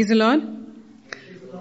[0.00, 0.42] Praise the Lord.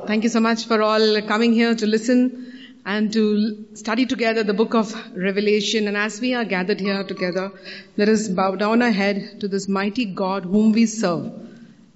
[0.08, 4.54] Thank you so much for all coming here to listen and to study together the
[4.54, 5.90] book of Revelation.
[5.90, 7.52] And as we are gathered here together,
[7.98, 11.34] let us bow down our head to this mighty God whom we serve.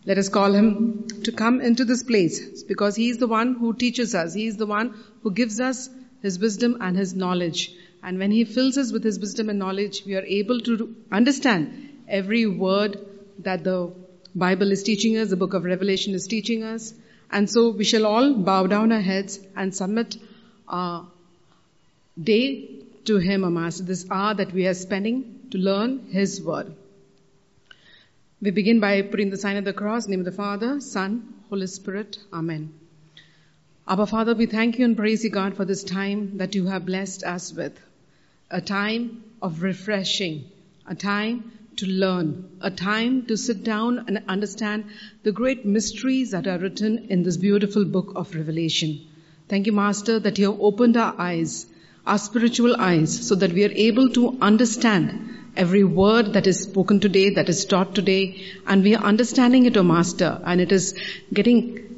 [0.06, 3.74] Let us call him to come into this place because he is the one who
[3.74, 4.34] teaches us.
[4.34, 5.90] He is the one who gives us
[6.22, 7.74] his wisdom and his knowledge.
[8.04, 12.04] And when he fills us with his wisdom and knowledge, we are able to understand
[12.10, 13.00] every word
[13.40, 13.94] that the
[14.36, 16.94] Bible is teaching us, the book of Revelation is teaching us.
[17.32, 20.18] And so we shall all bow down our heads and submit
[20.68, 21.08] our
[22.22, 22.70] day
[23.06, 26.74] to Him, O Master, this hour that we are spending to learn His Word.
[28.42, 31.68] We begin by putting the sign of the cross, name of the Father, Son, Holy
[31.68, 32.18] Spirit.
[32.32, 32.74] Amen.
[33.88, 36.86] Abba Father, we thank you and praise you, God, for this time that you have
[36.86, 37.80] blessed us with.
[38.50, 40.46] A time of refreshing,
[40.88, 44.86] a time to learn, a time to sit down and understand
[45.24, 49.00] the great mysteries that are written in this beautiful book of Revelation.
[49.50, 51.66] Thank you, Master, that you have opened our eyes,
[52.06, 57.00] our spiritual eyes, so that we are able to understand every word that is spoken
[57.00, 60.96] today, that is taught today, and we are understanding it, O Master, and it is
[61.34, 61.93] getting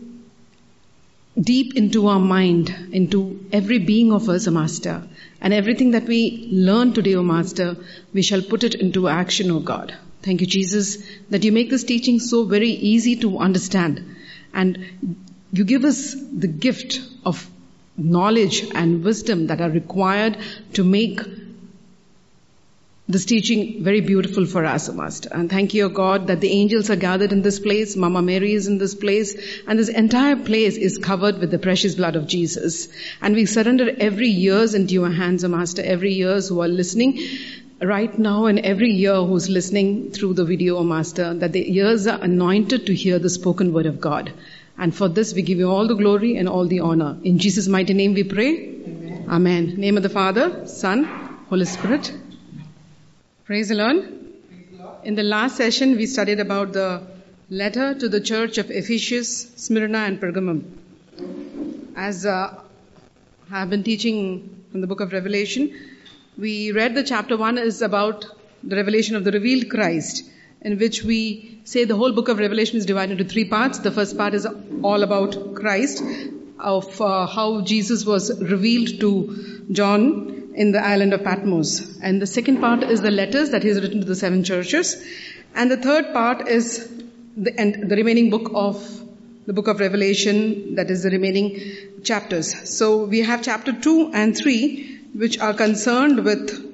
[1.39, 5.03] deep into our mind, into every being of us, O Master.
[5.41, 7.77] And everything that we learn today, O Master,
[8.13, 9.95] we shall put it into action, O God.
[10.21, 10.97] Thank you, Jesus,
[11.29, 14.15] that you make this teaching so very easy to understand.
[14.53, 15.17] And
[15.51, 17.49] you give us the gift of
[17.97, 20.37] knowledge and wisdom that are required
[20.73, 21.19] to make
[23.07, 25.29] this teaching very beautiful for us, Master.
[25.31, 27.95] And thank you, God, that the angels are gathered in this place.
[27.95, 29.35] Mama Mary is in this place.
[29.67, 32.87] And this entire place is covered with the precious blood of Jesus.
[33.21, 37.19] And we surrender every years into your hands, O Master, every years who are listening
[37.79, 42.07] right now and every year who's listening through the video, O Master, that the ears
[42.07, 44.33] are anointed to hear the spoken word of God.
[44.79, 47.17] And for this we give you all the glory and all the honor.
[47.23, 48.53] In Jesus' mighty name we pray.
[48.57, 49.25] Amen.
[49.29, 49.75] Amen.
[49.77, 51.03] Name of the Father, Son,
[51.49, 52.11] Holy Spirit.
[53.45, 53.97] Praise the Lord.
[55.03, 57.03] In the last session, we studied about the
[57.51, 60.63] letter to the church of Ephesus, Smyrna, and Pergamum.
[61.95, 62.59] As uh,
[63.51, 65.79] I have been teaching from the book of Revelation,
[66.39, 68.25] we read the chapter one is about
[68.63, 70.23] the revelation of the revealed Christ,
[70.61, 73.77] in which we say the whole book of Revelation is divided into three parts.
[73.77, 74.47] The first part is
[74.81, 76.01] all about Christ,
[76.57, 81.99] of uh, how Jesus was revealed to John in the island of Patmos.
[82.01, 84.95] And the second part is the letters that he has written to the seven churches.
[85.53, 86.89] And the third part is
[87.37, 89.01] the, and the remaining book of
[89.45, 91.61] the book of Revelation, that is the remaining
[92.03, 92.69] chapters.
[92.69, 96.65] So we have chapter 2 and 3, which are concerned with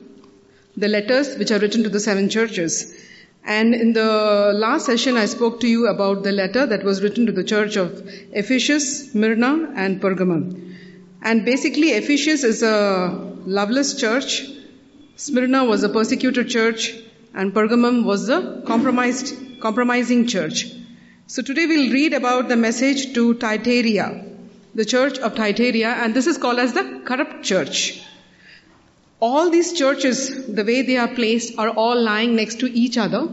[0.78, 2.96] the letters which are written to the seven churches.
[3.44, 7.26] And in the last session, I spoke to you about the letter that was written
[7.26, 10.71] to the church of Ephesus, Smyrna, and Pergamum.
[11.22, 13.10] And basically, Ephesus is a
[13.46, 14.44] loveless church.
[15.16, 16.96] Smyrna was a persecuted church
[17.34, 20.66] and Pergamum was a compromised, compromising church.
[21.28, 24.26] So today we'll read about the message to Thyatira,
[24.74, 28.04] the church of Thyatira, and this is called as the corrupt church.
[29.20, 33.32] All these churches, the way they are placed, are all lying next to each other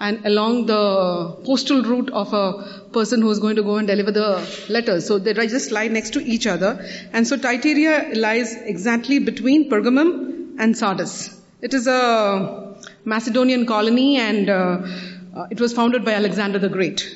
[0.00, 2.44] and along the postal route of a
[2.92, 4.28] person who is going to go and deliver the
[4.70, 5.06] letters.
[5.06, 6.70] So they just lie next to each other.
[7.12, 11.38] And so Thyatira lies exactly between Pergamum and Sardis.
[11.60, 14.78] It is a Macedonian colony and uh,
[15.36, 17.06] uh, it was founded by Alexander the Great.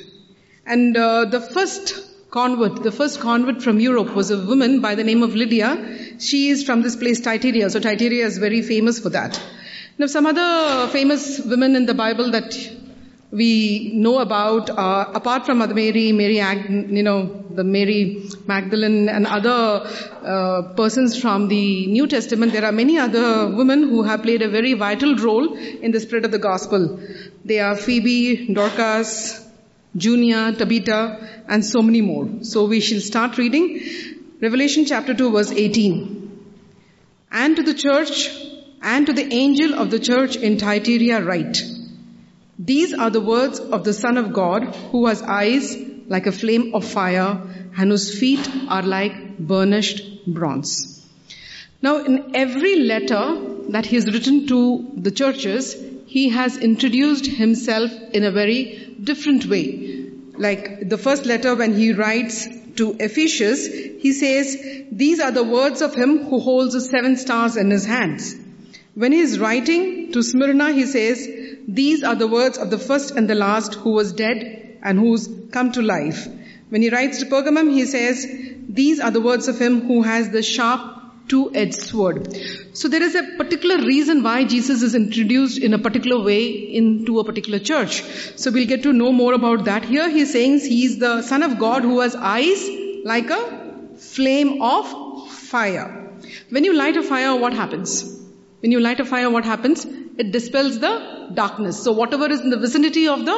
[0.67, 1.95] And uh, the first
[2.29, 6.19] convert, the first convert from Europe was a woman by the name of Lydia.
[6.19, 7.71] She is from this place Thyatira.
[7.71, 9.41] So Thyatira is very famous for that.
[9.97, 12.53] Now some other famous women in the Bible that
[13.31, 19.25] we know about, uh, apart from Mother Mary, Mary, you know, the Mary Magdalene and
[19.25, 19.87] other
[20.21, 24.49] uh, persons from the New Testament, there are many other women who have played a
[24.49, 26.99] very vital role in the spread of the gospel.
[27.45, 29.47] They are Phoebe, Dorcas,
[29.95, 32.27] Junia, Tabitha, and so many more.
[32.41, 33.81] So we shall start reading
[34.41, 36.47] Revelation chapter 2 verse 18.
[37.31, 38.29] And to the church
[38.85, 41.61] and to the angel of the church in Thyatira write,
[42.59, 45.75] these are the words of the Son of God who has eyes
[46.07, 47.41] like a flame of fire
[47.77, 51.03] and whose feet are like burnished bronze.
[51.81, 53.23] Now in every letter
[53.69, 59.47] that he has written to the churches, he has introduced himself in a very different
[59.47, 60.11] way.
[60.37, 64.55] Like the first letter when he writes to Ephesus, he says,
[64.91, 68.44] these are the words of him who holds the seven stars in his hands.
[68.95, 71.27] When he is writing to Smyrna, he says,
[71.67, 75.27] these are the words of the first and the last who was dead and who's
[75.51, 76.25] come to life.
[76.69, 78.25] When he writes to Pergamum, he says,
[78.69, 82.37] these are the words of him who has the sharp two-edged sword.
[82.73, 87.19] So there is a particular reason why Jesus is introduced in a particular way into
[87.19, 88.01] a particular church.
[88.37, 89.83] So we'll get to know more about that.
[89.83, 92.69] Here he's saying he's the son of God who has eyes
[93.03, 96.13] like a flame of fire.
[96.49, 98.24] When you light a fire, what happens?
[98.65, 99.85] When you light a fire, what happens?
[100.17, 101.83] It dispels the darkness.
[101.83, 103.35] So whatever is in the vicinity of the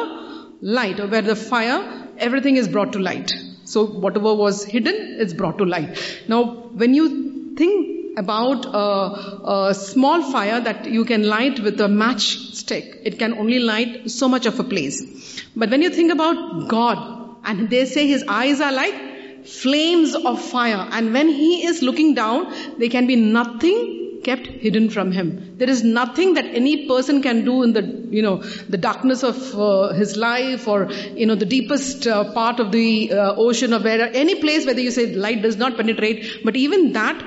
[0.62, 3.34] light or where the fire, everything is brought to light.
[3.66, 6.00] So whatever was hidden is brought to light.
[6.30, 6.46] Now
[6.84, 13.02] when you think about a, a, small fire that you can light with a matchstick.
[13.04, 15.44] It can only light so much of a place.
[15.58, 20.42] But when you think about God, and they say his eyes are like flames of
[20.42, 25.28] fire, and when he is looking down, there can be nothing kept hidden from him.
[25.58, 27.84] There is nothing that any person can do in the,
[28.18, 28.38] you know,
[28.76, 33.12] the darkness of uh, his life or, you know, the deepest uh, part of the
[33.12, 36.94] uh, ocean or where, any place where you say light does not penetrate, but even
[36.94, 37.24] that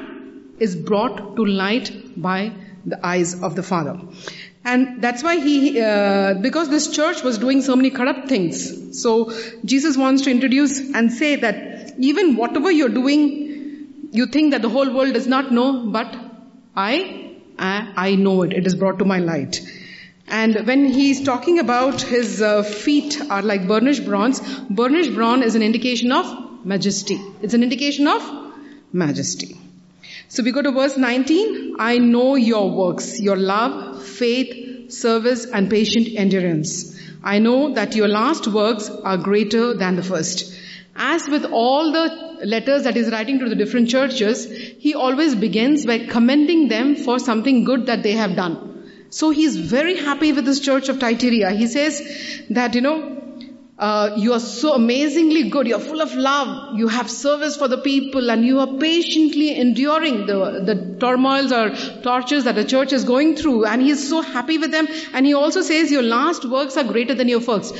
[0.58, 1.90] is brought to light
[2.28, 2.52] by
[2.84, 3.98] the eyes of the Father.
[4.64, 9.00] And that's why he, uh, because this church was doing so many corrupt things.
[9.02, 9.32] So
[9.64, 14.68] Jesus wants to introduce and say that even whatever you're doing, you think that the
[14.68, 16.29] whole world does not know, but
[16.74, 18.52] I, I, know it.
[18.52, 19.60] It is brought to my light.
[20.28, 24.40] And when he's talking about his uh, feet are like burnished bronze,
[24.70, 27.20] burnished bronze is an indication of majesty.
[27.42, 28.22] It's an indication of
[28.92, 29.56] majesty.
[30.28, 31.76] So we go to verse 19.
[31.78, 36.96] I know your works, your love, faith, service, and patient endurance.
[37.22, 40.54] I know that your last works are greater than the first.
[40.94, 44.44] As with all the letters that he's writing to the different churches,
[44.78, 48.66] he always begins by commending them for something good that they have done.
[49.10, 51.52] So he's very happy with this church of Thyatira.
[51.52, 52.00] He says
[52.50, 53.19] that, you know,
[53.80, 55.66] uh, you are so amazingly good.
[55.66, 56.78] You're full of love.
[56.78, 61.70] You have service for the people and you are patiently enduring the, the turmoils or
[62.02, 63.64] tortures that the church is going through.
[63.64, 64.86] And he is so happy with them.
[65.14, 67.74] And he also says your last works are greater than your first.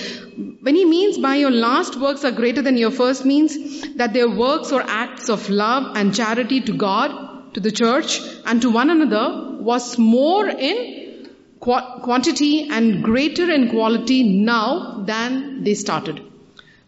[0.62, 4.30] When he means by your last works are greater than your first means that their
[4.30, 8.88] works or acts of love and charity to God, to the church and to one
[8.88, 10.99] another was more in
[11.60, 16.22] quantity and greater in quality now than they started.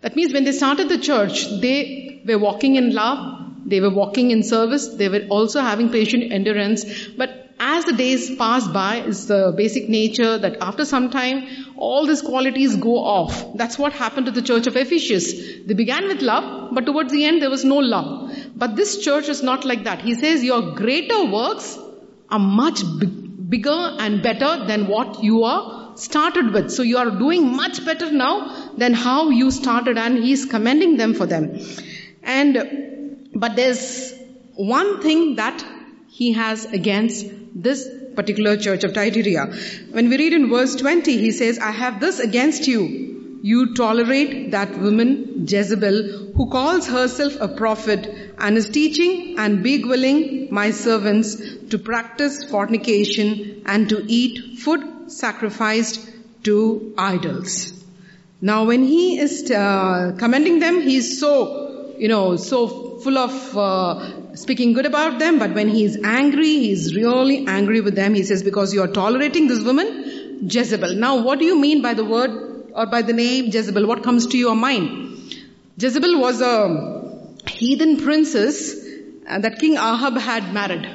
[0.01, 4.31] That means when they started the church, they were walking in love, they were walking
[4.31, 6.85] in service, they were also having patient endurance.
[7.09, 11.47] But as the days pass by, it's the basic nature that after some time,
[11.77, 13.57] all these qualities go off.
[13.57, 15.33] That's what happened to the church of Ephesus.
[15.67, 18.37] They began with love, but towards the end there was no love.
[18.57, 20.01] But this church is not like that.
[20.01, 21.79] He says your greater works
[22.31, 23.22] are much bigger
[23.55, 26.71] bigger and better than what you are started with.
[26.71, 28.35] So you are doing much better now
[28.77, 31.61] than how you started and he's commending them for them.
[32.23, 34.15] And, but there's
[34.55, 35.65] one thing that
[36.09, 39.55] he has against this particular church of Thyatira.
[39.91, 43.12] When we read in verse 20, he says, I have this against you.
[43.45, 48.09] You tolerate that woman Jezebel who calls herself a prophet
[48.39, 51.35] and is teaching and begwiling my servants
[51.71, 56.09] to practice fornication and to eat food sacrificed
[56.45, 57.73] to idols.
[58.41, 62.69] Now when he is uh, commending them, he is so, you know, so
[63.01, 67.45] full of uh, speaking good about them, but when he is angry, he is really
[67.49, 68.15] angry with them.
[68.15, 70.95] He says, because you are tolerating this woman, Jezebel.
[70.95, 73.87] Now what do you mean by the word or by the name Jezebel?
[73.87, 75.39] What comes to your mind?
[75.79, 78.75] Jezebel was a heathen princess
[79.27, 80.89] uh, that King Ahab had married.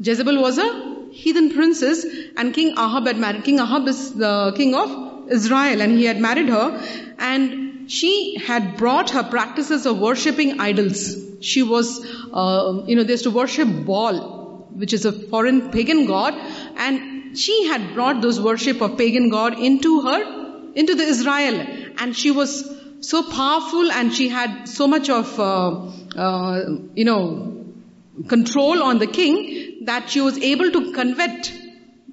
[0.00, 0.68] Jezebel was a
[1.12, 2.04] heathen princess
[2.36, 3.44] and King Ahab had married.
[3.44, 6.80] King Ahab is the king of Israel and he had married her
[7.18, 11.16] and she had brought her practices of worshipping idols.
[11.40, 16.06] She was, uh, you know, they used to worship Baal, which is a foreign pagan
[16.06, 16.34] god
[16.76, 20.45] and she had brought those worship of pagan god into her,
[20.82, 21.60] into the Israel
[21.98, 22.50] and she was
[23.00, 25.70] so powerful and she had so much of, uh,
[26.24, 26.64] uh,
[26.94, 27.20] you know,
[28.28, 31.52] control on the king that she was able to convert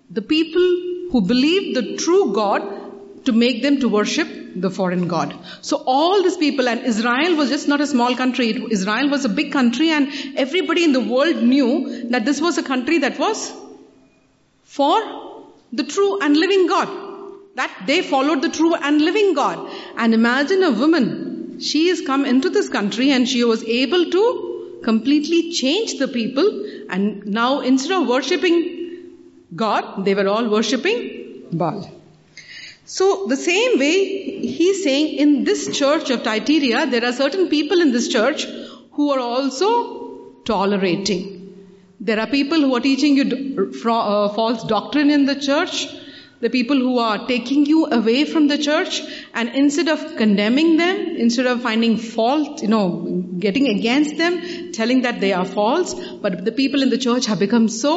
[0.10, 0.66] the people
[1.12, 5.36] who believed the true God to make them to worship the foreign God.
[5.62, 8.50] So all these people and Israel was just not a small country.
[8.72, 12.64] Israel was a big country and everybody in the world knew that this was a
[12.64, 13.52] country that was
[14.64, 15.00] for
[15.72, 17.03] the true and living God
[17.56, 19.70] that they followed the true and living God.
[19.98, 24.80] And imagine a woman, she has come into this country and she was able to
[24.84, 26.48] completely change the people
[26.90, 29.12] and now instead of worshipping
[29.56, 31.24] God, they were all worshipping
[31.58, 31.90] Baal.
[32.86, 37.82] So the same way he's saying in this church of Thyatira, there are certain people
[37.82, 38.46] in this church
[38.92, 39.70] who are also
[40.46, 41.40] tolerating.
[42.00, 45.88] There are people who are teaching you uh, false doctrine in the church.
[46.44, 49.02] The people who are taking you away from the church
[49.34, 52.88] and instead of condemning them, instead of finding fault, you know,
[53.40, 57.40] getting against them, telling that they are false, but the people in the church have
[57.40, 57.96] become so,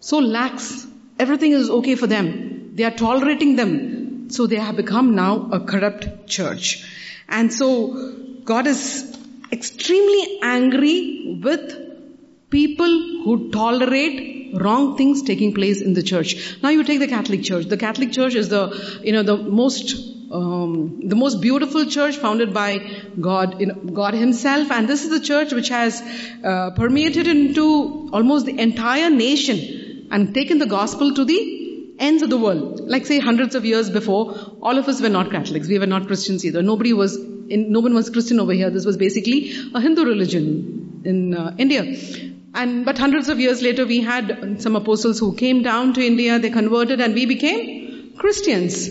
[0.00, 0.84] so lax.
[1.20, 2.72] Everything is okay for them.
[2.74, 4.30] They are tolerating them.
[4.30, 6.84] So they have become now a corrupt church.
[7.28, 9.16] And so God is
[9.52, 16.56] extremely angry with people who tolerate wrong things taking place in the church.
[16.62, 17.66] Now you take the Catholic Church.
[17.66, 19.94] The Catholic Church is the, you know, the most
[20.32, 22.78] um, the most beautiful church founded by
[23.20, 26.02] God, you know, God Himself, and this is the church which has
[26.42, 32.30] uh, permeated into almost the entire nation and taken the gospel to the ends of
[32.30, 32.80] the world.
[32.80, 35.68] Like say hundreds of years before, all of us were not Catholics.
[35.68, 36.62] We were not Christians either.
[36.62, 38.70] Nobody was, in, no one was Christian over here.
[38.70, 41.96] This was basically a Hindu religion in uh, India.
[42.54, 46.38] And, but hundreds of years later, we had some apostles who came down to India,
[46.38, 48.88] they converted and we became Christians.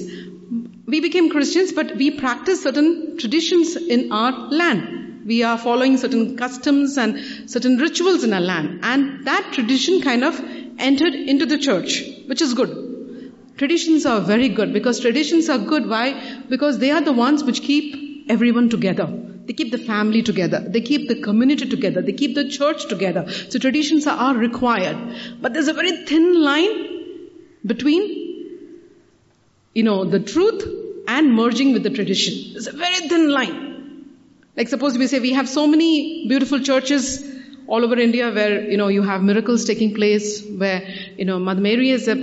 [0.85, 5.25] We became Christians, but we practice certain traditions in our land.
[5.25, 8.81] We are following certain customs and certain rituals in our land.
[8.83, 10.37] And that tradition kind of
[10.77, 13.33] entered into the church, which is good.
[13.57, 15.87] Traditions are very good because traditions are good.
[15.87, 16.41] Why?
[16.49, 19.32] Because they are the ones which keep everyone together.
[19.45, 20.59] They keep the family together.
[20.65, 22.01] They keep the community together.
[22.01, 23.29] They keep the church together.
[23.49, 24.97] So traditions are required.
[25.41, 27.29] But there's a very thin line
[27.65, 28.03] between,
[29.73, 30.65] you know, the truth
[31.07, 32.53] and merging with the tradition.
[32.53, 33.73] There's a very thin line.
[34.55, 37.23] Like suppose we say we have so many beautiful churches
[37.67, 40.81] all over India where, you know, you have miracles taking place, where,
[41.17, 42.15] you know, Mother Mary has uh,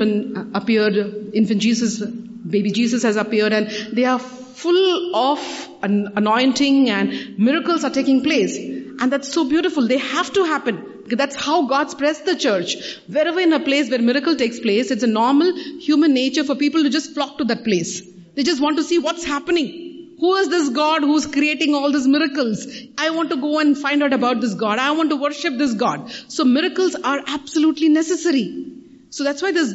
[0.54, 0.96] appeared,
[1.34, 2.02] infant Jesus,
[2.48, 8.56] baby Jesus has appeared, and they are full of anointing and miracles are taking place.
[8.56, 9.88] And that's so beautiful.
[9.88, 11.04] They have to happen.
[11.06, 12.76] That's how God spreads the church.
[13.06, 16.82] Wherever in a place where miracle takes place, it's a normal human nature for people
[16.82, 18.02] to just flock to that place.
[18.34, 20.16] They just want to see what's happening.
[20.20, 22.66] Who is this God who's creating all these miracles?
[22.98, 24.78] I want to go and find out about this God.
[24.78, 26.12] I want to worship this God.
[26.28, 28.66] So miracles are absolutely necessary.
[29.08, 29.72] So that's why there's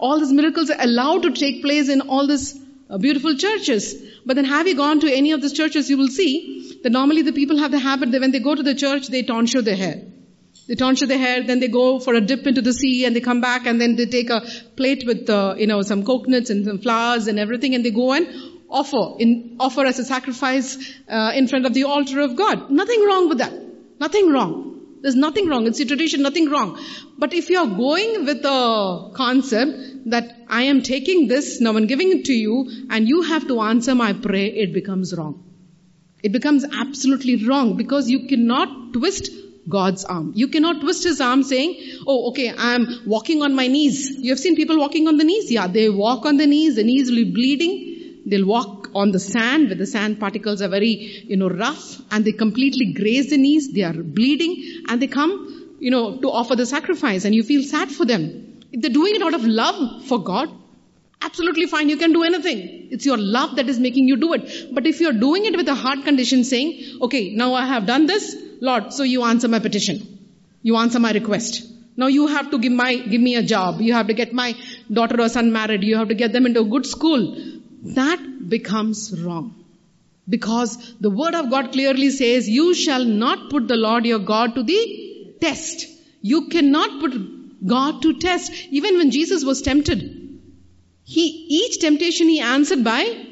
[0.00, 3.94] all these miracles are allowed to take place in all these uh, beautiful churches.
[4.26, 7.22] But then have you gone to any of these churches, you will see that normally
[7.22, 9.76] the people have the habit that when they go to the church, they tonsure their
[9.76, 10.02] hair.
[10.68, 13.20] They tonsure their hair, then they go for a dip into the sea and they
[13.20, 14.40] come back and then they take a
[14.76, 18.12] plate with, uh, you know, some coconuts and some flowers and everything and they go
[18.12, 18.26] and
[18.70, 20.78] offer, in, offer as a sacrifice
[21.08, 22.70] uh, in front of the altar of God.
[22.70, 23.52] Nothing wrong with that.
[23.98, 24.69] Nothing wrong.
[25.02, 25.66] There's nothing wrong.
[25.66, 26.78] It's a tradition, nothing wrong.
[27.18, 32.10] But if you're going with a concept that I am taking this, now I'm giving
[32.18, 35.44] it to you, and you have to answer my prayer, it becomes wrong.
[36.22, 39.30] It becomes absolutely wrong because you cannot twist
[39.68, 40.32] God's arm.
[40.34, 44.10] You cannot twist his arm saying, oh, okay, I'm walking on my knees.
[44.18, 45.50] You have seen people walking on the knees?
[45.50, 47.89] Yeah, they walk on the knees, the knees will be bleeding,
[48.26, 52.24] They'll walk on the sand where the sand particles are very, you know, rough and
[52.24, 53.72] they completely graze the knees.
[53.72, 57.62] They are bleeding and they come, you know, to offer the sacrifice and you feel
[57.62, 58.60] sad for them.
[58.72, 60.50] If they're doing it out of love for God,
[61.22, 61.88] absolutely fine.
[61.88, 62.88] You can do anything.
[62.90, 64.74] It's your love that is making you do it.
[64.74, 68.06] But if you're doing it with a heart condition saying, okay, now I have done
[68.06, 70.18] this, Lord, so you answer my petition.
[70.62, 71.66] You answer my request.
[71.96, 73.80] Now you have to give my, give me a job.
[73.80, 74.54] You have to get my
[74.92, 75.82] daughter or son married.
[75.84, 79.54] You have to get them into a good school that becomes wrong.
[80.28, 84.54] Because the word of God clearly says, you shall not put the Lord your God
[84.54, 85.86] to the test.
[86.20, 88.52] You cannot put God to test.
[88.70, 90.40] Even when Jesus was tempted,
[91.04, 93.26] he, each temptation he answered by,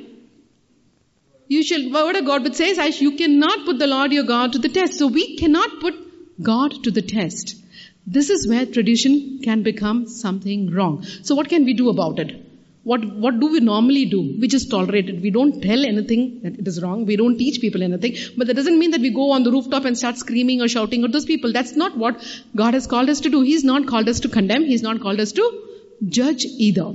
[1.47, 4.59] you shall, word of God which says, you cannot put the Lord your God to
[4.59, 4.99] the test.
[4.99, 5.95] So we cannot put
[6.43, 7.57] God to the test.
[8.07, 11.05] This is where tradition can become something wrong.
[11.23, 12.48] So what can we do about it?
[12.89, 14.21] What, what do we normally do?
[14.41, 15.21] We just tolerate it.
[15.21, 17.05] We don't tell anything that it is wrong.
[17.05, 18.17] We don't teach people anything.
[18.35, 21.05] But that doesn't mean that we go on the rooftop and start screaming or shouting
[21.05, 21.53] at those people.
[21.53, 22.25] That's not what
[22.57, 23.43] God has called us to do.
[23.43, 24.65] He's not called us to condemn.
[24.65, 25.47] He's not called us to
[26.07, 26.87] judge either.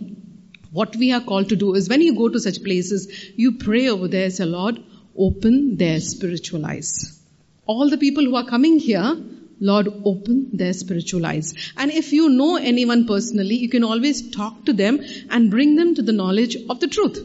[0.72, 3.88] What we are called to do is when you go to such places, you pray
[3.90, 4.80] over there, say, Lord,
[5.16, 7.22] open their spiritual eyes.
[7.68, 9.16] All the people who are coming here,
[9.60, 11.54] Lord, open their spiritual eyes.
[11.78, 15.96] And if you know anyone personally, you can always talk to them and bring them
[15.96, 17.20] to the knowledge of the truth.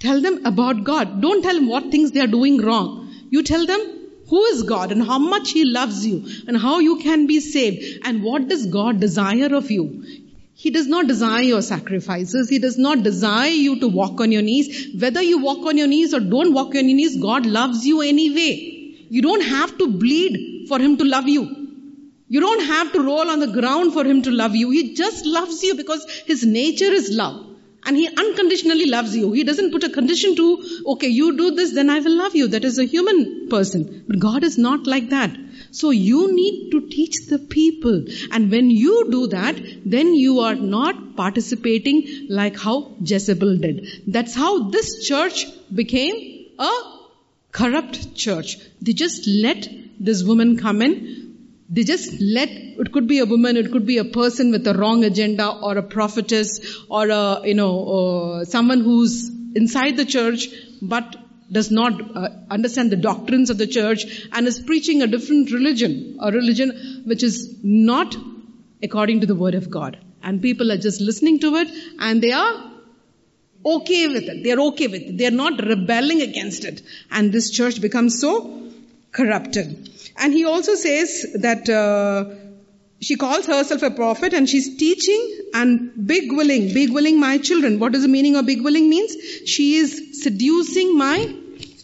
[0.00, 1.20] Tell them about God.
[1.20, 3.14] Don't tell them what things they are doing wrong.
[3.30, 3.80] You tell them
[4.28, 8.04] who is God and how much He loves you and how you can be saved
[8.04, 10.04] and what does God desire of you.
[10.54, 12.48] He does not desire your sacrifices.
[12.48, 14.94] He does not desire you to walk on your knees.
[14.98, 18.00] Whether you walk on your knees or don't walk on your knees, God loves you
[18.00, 19.06] anyway.
[19.08, 21.44] You don't have to bleed for Him to love you.
[22.34, 24.70] You don't have to roll on the ground for Him to love you.
[24.70, 27.40] He just loves you because His nature is love.
[27.84, 29.32] And He unconditionally loves you.
[29.32, 30.46] He doesn't put a condition to,
[30.92, 32.48] okay, you do this, then I will love you.
[32.54, 34.04] That is a human person.
[34.08, 35.36] But God is not like that.
[35.72, 38.04] So you need to teach the people.
[38.30, 43.86] And when you do that, then you are not participating like how Jezebel did.
[44.06, 45.46] That's how this church
[45.82, 46.72] became a
[47.50, 48.58] corrupt church.
[48.80, 51.20] They just let this woman come in.
[51.68, 54.74] They just let, it could be a woman, it could be a person with a
[54.74, 60.48] wrong agenda or a prophetess or a, you know, uh, someone who's inside the church
[60.82, 61.16] but
[61.50, 66.18] does not uh, understand the doctrines of the church and is preaching a different religion,
[66.20, 68.16] a religion which is not
[68.82, 69.98] according to the word of God.
[70.22, 71.68] And people are just listening to it
[71.98, 72.70] and they are
[73.64, 74.42] okay with it.
[74.44, 75.18] They're okay with it.
[75.18, 76.82] They're not rebelling against it.
[77.10, 78.71] And this church becomes so
[79.12, 79.90] corrupted.
[80.16, 82.34] And he also says that uh,
[83.00, 87.78] she calls herself a prophet and she's teaching and big willing, big willing my children.
[87.78, 89.14] What does the meaning of big willing means?
[89.46, 91.34] She is seducing my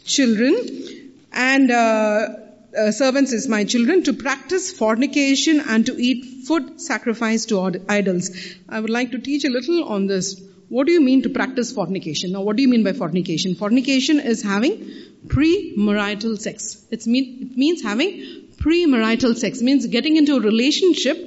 [0.04, 2.28] children and uh,
[2.76, 8.30] uh, servants is my children to practice fornication and to eat food sacrificed to idols.
[8.68, 10.40] I would like to teach a little on this.
[10.68, 12.32] What do you mean to practice fornication?
[12.32, 13.54] Now, what do you mean by fornication?
[13.54, 14.90] Fornication is having
[15.28, 16.86] pre-marital sex.
[17.06, 19.60] Mean, it means having pre-marital sex.
[19.60, 21.18] It means getting into a relationship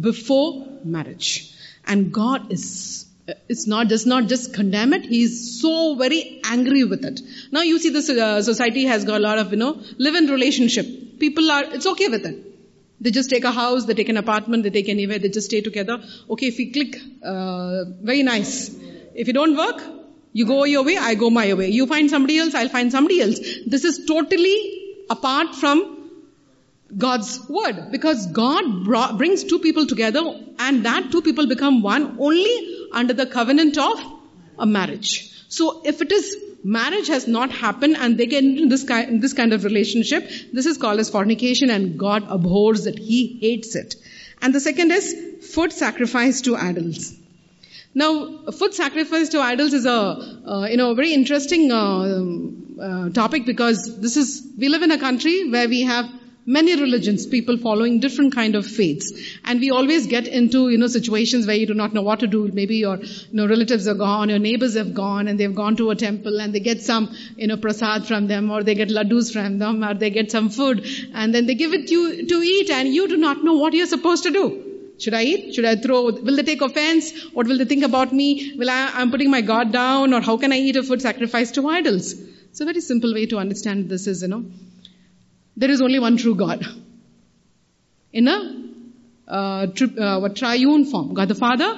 [0.00, 1.52] before marriage.
[1.86, 3.06] And God is
[3.48, 5.04] it's not does not just condemn it.
[5.04, 7.20] He's so very angry with it.
[7.52, 10.86] Now you see this uh, society has got a lot of you know live-in relationship.
[11.18, 12.47] People are it's okay with it.
[13.00, 15.60] They just take a house, they take an apartment, they take anywhere, they just stay
[15.60, 16.02] together.
[16.30, 18.74] Okay, if we click, uh, very nice.
[19.14, 19.82] If you don't work,
[20.32, 21.68] you go your way, I go my way.
[21.68, 23.38] You find somebody else, I'll find somebody else.
[23.66, 25.98] This is totally apart from
[26.96, 30.22] God's word because God brought, brings two people together
[30.58, 34.00] and that two people become one only under the covenant of
[34.58, 35.30] a marriage.
[35.48, 39.32] So if it is marriage has not happened and they get into this kind, this
[39.32, 42.98] kind of relationship, this is called as fornication and God abhors it.
[42.98, 43.94] He hates it.
[44.40, 45.14] And the second is
[45.54, 47.14] food sacrifice to idols.
[47.94, 53.46] Now, food sacrifice to idols is a, uh, you know, very interesting uh, uh, topic
[53.46, 56.08] because this is, we live in a country where we have
[56.56, 59.12] many religions, people following different kind of faiths.
[59.44, 62.26] And we always get into, you know, situations where you do not know what to
[62.26, 62.50] do.
[62.60, 65.90] Maybe your, you know, relatives are gone, your neighbors have gone, and they've gone to
[65.90, 69.32] a temple and they get some, you know, prasad from them, or they get laddus
[69.32, 72.40] from them, or they get some food, and then they give it to you to
[72.42, 74.64] eat, and you do not know what you're supposed to do.
[74.98, 75.54] Should I eat?
[75.54, 76.04] Should I throw?
[76.04, 77.12] Will they take offense?
[77.34, 78.54] What will they think about me?
[78.56, 81.54] Will I, I'm putting my God down, or how can I eat a food sacrificed
[81.56, 82.14] to idols?
[82.14, 84.44] It's a very simple way to understand this is, you know,
[85.60, 86.64] there is only one true God.
[88.12, 88.36] In a
[89.36, 91.14] uh, tri- uh, triune form.
[91.14, 91.70] God the Father,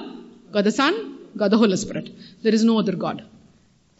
[0.51, 2.11] God the Son, God the Holy Spirit.
[2.43, 3.23] There is no other God.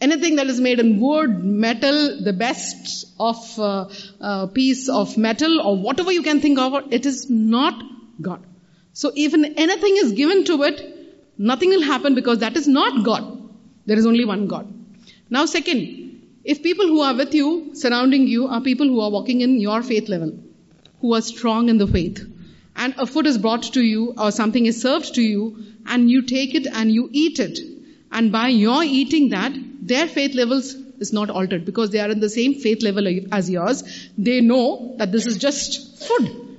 [0.00, 3.88] Anything that is made in wood, metal, the best of uh,
[4.20, 7.82] uh, piece of metal or whatever you can think of, it is not
[8.20, 8.44] God.
[8.92, 10.80] So even anything is given to it,
[11.38, 13.50] nothing will happen because that is not God.
[13.86, 14.72] There is only one God.
[15.30, 16.11] Now second,
[16.44, 19.82] if people who are with you, surrounding you, are people who are walking in your
[19.82, 20.32] faith level,
[21.00, 22.26] who are strong in the faith,
[22.76, 26.22] and a food is brought to you or something is served to you, and you
[26.22, 27.60] take it and you eat it,
[28.10, 32.20] and by your eating that, their faith levels is not altered because they are in
[32.20, 33.82] the same faith level as yours.
[34.16, 36.58] They know that this is just food.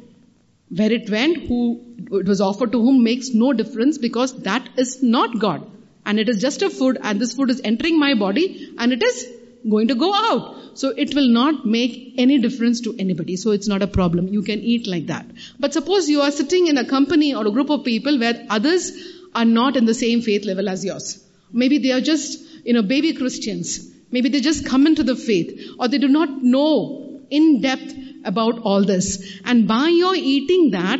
[0.69, 5.03] Where it went, who it was offered to whom makes no difference because that is
[5.03, 5.69] not God.
[6.05, 9.03] And it is just a food and this food is entering my body and it
[9.03, 9.27] is
[9.69, 10.77] going to go out.
[10.77, 13.35] So it will not make any difference to anybody.
[13.35, 14.27] So it's not a problem.
[14.27, 15.25] You can eat like that.
[15.59, 18.91] But suppose you are sitting in a company or a group of people where others
[19.35, 21.23] are not in the same faith level as yours.
[21.51, 23.89] Maybe they are just, you know, baby Christians.
[24.11, 27.95] Maybe they just come into the faith or they do not know in depth
[28.25, 29.39] about all this.
[29.43, 30.99] And by your eating that,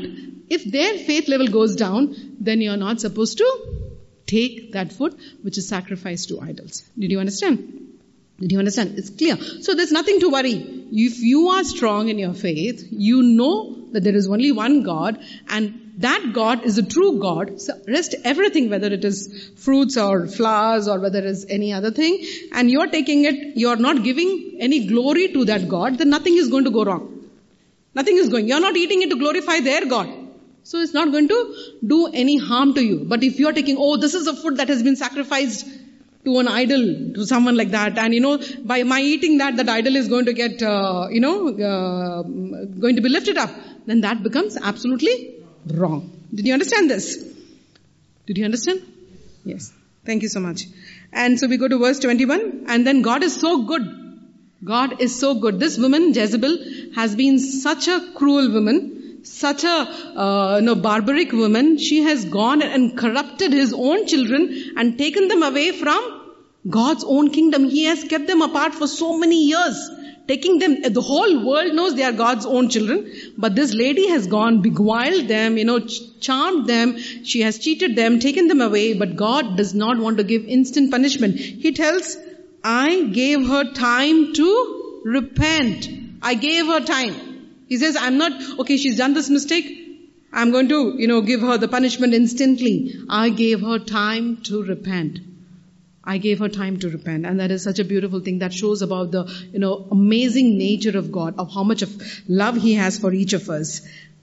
[0.49, 3.47] if their faith level goes down, then you're not supposed to
[4.25, 6.83] take that food which is sacrificed to idols.
[6.97, 7.82] Did you understand?
[8.43, 8.99] Did you understand?
[8.99, 9.37] It's clear.
[9.61, 10.53] So there's nothing to worry.
[10.91, 15.17] If you are strong in your faith, you know that there is only one God
[15.47, 17.61] and that God is a true God.
[17.61, 21.91] So rest everything, whether it is fruits or flowers or whether it is any other
[21.91, 26.35] thing, and you're taking it, you're not giving any glory to that God, then nothing
[26.35, 27.29] is going to go wrong.
[27.95, 28.49] Nothing is going.
[28.49, 30.09] You're not eating it to glorify their God.
[30.63, 33.05] So it's not going to do any harm to you.
[33.05, 35.65] But if you're taking, oh, this is a food that has been sacrificed
[36.25, 39.69] to an idol, to someone like that, and you know, by my eating that, that
[39.69, 43.51] idol is going to get, uh, you know, uh, going to be lifted up,
[43.85, 45.35] then that becomes absolutely
[45.67, 46.11] wrong.
[46.33, 47.17] Did you understand this?
[48.25, 48.81] Did you understand?
[49.43, 49.73] Yes.
[50.05, 50.65] Thank you so much.
[51.11, 53.99] And so we go to verse 21, and then God is so good.
[54.63, 55.59] God is so good.
[55.59, 56.57] This woman, Jezebel,
[56.95, 61.77] has been such a cruel woman, such a uh, no, barbaric woman.
[61.77, 66.21] She has gone and corrupted his own children and taken them away from
[66.69, 67.65] God's own kingdom.
[67.65, 69.89] He has kept them apart for so many years
[70.27, 74.27] taking them, the whole world knows they are God's own children, but this lady has
[74.27, 79.15] gone, beguiled them, you know, charmed them, she has cheated them, taken them away, but
[79.15, 81.37] God does not want to give instant punishment.
[81.37, 82.17] He tells,
[82.63, 85.89] I gave her time to repent.
[86.21, 87.32] I gave her time.
[87.73, 89.67] He says, I'm not, okay, she's done this mistake.
[90.31, 92.93] I'm going to, you know, give her the punishment instantly.
[93.09, 95.17] I gave her time to repent.
[96.03, 97.25] I gave her time to repent.
[97.25, 100.95] And that is such a beautiful thing that shows about the, you know, amazing nature
[100.95, 101.89] of God, of how much of
[102.27, 103.81] love He has for each of us.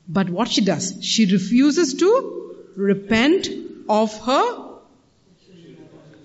[0.08, 3.48] But what she does, she refuses to repent
[3.88, 4.68] of her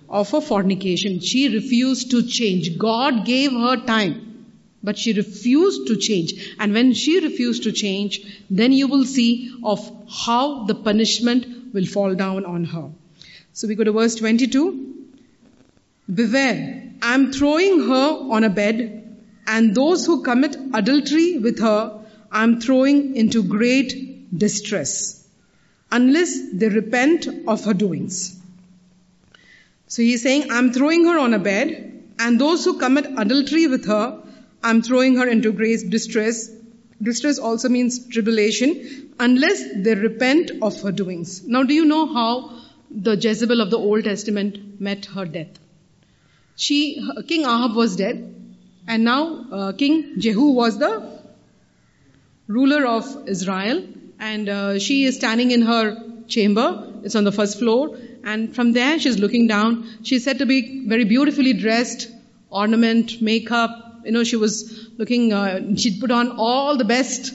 [0.07, 1.19] of her fornication.
[1.21, 2.77] She refused to change.
[2.77, 4.35] God gave her time,
[4.86, 6.56] but she refused to change.
[6.60, 11.86] And when she refused to change, then you will see of how the punishment will
[11.86, 12.89] fall down on her.
[13.54, 14.93] So we go to verse 22.
[16.13, 19.17] Beware, I am throwing her on a bed,
[19.48, 25.26] and those who commit adultery with her I am throwing into great distress,
[25.89, 28.38] unless they repent of her doings.
[29.88, 33.86] So he's saying, I'm throwing her on a bed, and those who commit adultery with
[33.86, 34.21] her,
[34.65, 36.49] I'm throwing her into great distress.
[37.01, 41.43] Distress also means tribulation, unless they repent of her doings.
[41.56, 42.30] Now, do you know how
[42.89, 45.60] the Jezebel of the Old Testament met her death?
[46.56, 46.80] She,
[47.28, 48.34] King Ahab was dead,
[48.88, 50.93] and now uh, King Jehu was the
[52.47, 53.86] ruler of Israel,
[54.19, 55.86] and uh, she is standing in her
[56.28, 56.67] chamber.
[57.04, 59.99] It's on the first floor, and from there she's looking down.
[60.04, 62.08] She's said to be very beautifully dressed,
[62.49, 63.85] ornament, makeup.
[64.05, 65.33] You know, she was looking.
[65.33, 67.33] Uh, she'd put on all the best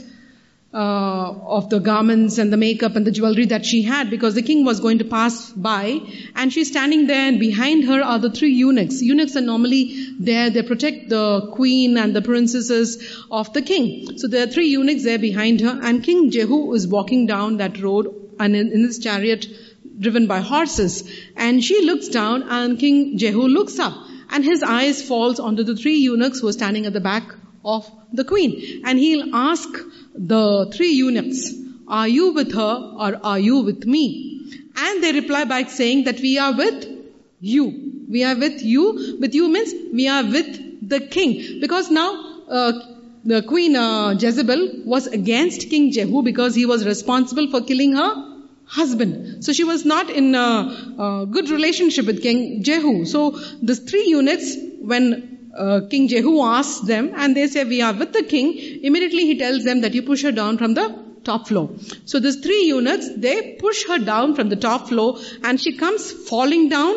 [0.73, 4.43] uh, of the garments and the makeup and the jewelry that she had because the
[4.43, 6.01] king was going to pass by
[6.37, 9.03] and she's standing there and behind her are the three eunuchs.
[9.03, 14.17] Eunuchs are normally there, they protect the queen and the princesses of the king.
[14.19, 17.81] So there are three eunuchs there behind her and King Jehu is walking down that
[17.83, 19.49] road and in, in his chariot
[19.99, 23.95] driven by horses and she looks down and King Jehu looks up
[24.31, 27.25] and his eyes falls onto the three eunuchs who are standing at the back
[27.65, 28.83] of the queen.
[28.85, 29.69] And he'll ask
[30.15, 31.53] the three eunuchs,
[31.89, 34.61] are you with her or are you with me?
[34.77, 36.87] And they reply by saying that we are with
[37.41, 38.05] you.
[38.09, 39.19] We are with you.
[39.21, 41.61] With you means we are with the king.
[41.61, 42.73] Because now, uh,
[43.25, 48.30] the queen uh, Jezebel was against King Jehu because he was responsible for killing her
[48.71, 49.45] husband.
[49.45, 53.05] So she was not in a, a good relationship with King Jehu.
[53.05, 53.31] So
[53.63, 58.13] the three units, when uh, King Jehu asks them and they say, we are with
[58.13, 58.57] the king.
[58.85, 61.71] Immediately he tells them that you push her down from the top floor.
[62.05, 66.13] So these three eunuchs, they push her down from the top floor and she comes
[66.29, 66.95] falling down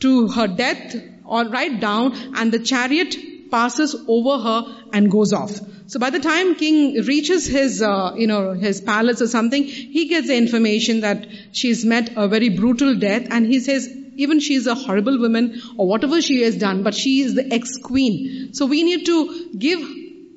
[0.00, 3.16] to her death or right down and the chariot
[3.50, 5.58] passes over her and goes off.
[5.86, 10.06] So by the time king reaches his, uh, you know, his palace or something, he
[10.06, 14.54] gets the information that she's met a very brutal death and he says, even she
[14.54, 18.54] is a horrible woman or whatever she has done, but she is the ex-queen.
[18.54, 19.80] So we need to give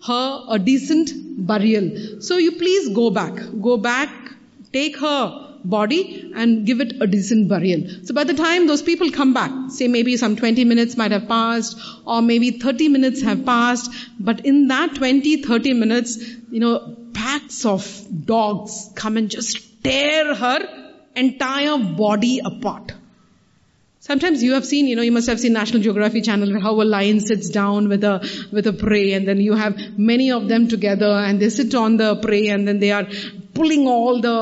[0.08, 1.12] her a decent
[1.46, 2.22] burial.
[2.22, 3.34] So you please go back.
[3.62, 4.10] Go back,
[4.72, 7.84] take her body and give it a decent burial.
[8.04, 11.28] So by the time those people come back, say maybe some 20 minutes might have
[11.28, 16.18] passed or maybe 30 minutes have passed, but in that 20, 30 minutes,
[16.52, 22.94] you know, packs of dogs come and just tear her entire body apart.
[24.00, 26.84] Sometimes you have seen, you know, you must have seen National Geographic Channel how a
[26.84, 28.20] lion sits down with a,
[28.52, 31.96] with a prey and then you have many of them together and they sit on
[31.96, 33.08] the prey and then they are
[33.54, 34.38] pulling all the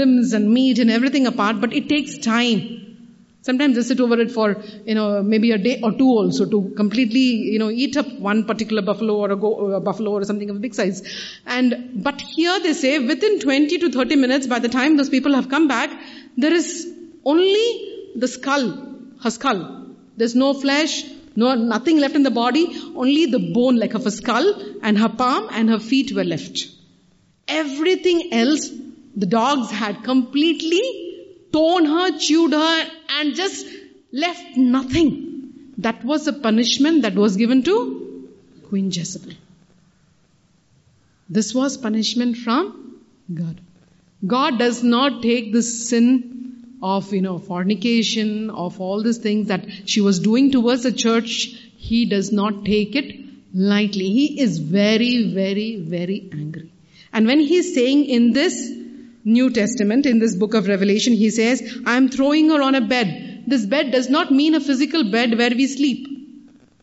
[0.00, 2.82] limbs and meat and everything apart, but it takes time.
[3.42, 6.72] Sometimes they sit over it for, you know, maybe a day or two also to
[6.76, 10.50] completely, you know, eat up one particular buffalo or a, go, a buffalo or something
[10.50, 11.02] of a big size.
[11.46, 15.34] And, but here they say within 20 to 30 minutes by the time those people
[15.34, 15.90] have come back,
[16.36, 16.92] there is
[17.24, 19.86] only the skull, her skull.
[20.16, 21.04] There's no flesh,
[21.36, 25.08] no, nothing left in the body, only the bone like of a skull and her
[25.08, 26.75] palm and her feet were left.
[27.48, 28.70] Everything else
[29.16, 30.82] The dogs had completely
[31.50, 33.66] torn her, chewed her, and just
[34.12, 35.72] left nothing.
[35.78, 38.28] That was a punishment that was given to
[38.68, 39.32] Queen Jezebel.
[41.30, 43.00] This was punishment from
[43.32, 43.60] God.
[44.26, 49.66] God does not take the sin of, you know, fornication, of all these things that
[49.86, 51.46] she was doing towards the church.
[51.78, 53.18] He does not take it
[53.54, 54.10] lightly.
[54.10, 56.70] He is very, very, very angry.
[57.16, 58.70] And when he's saying in this
[59.24, 63.44] New Testament, in this book of Revelation, he says, I'm throwing her on a bed.
[63.46, 66.06] This bed does not mean a physical bed where we sleep.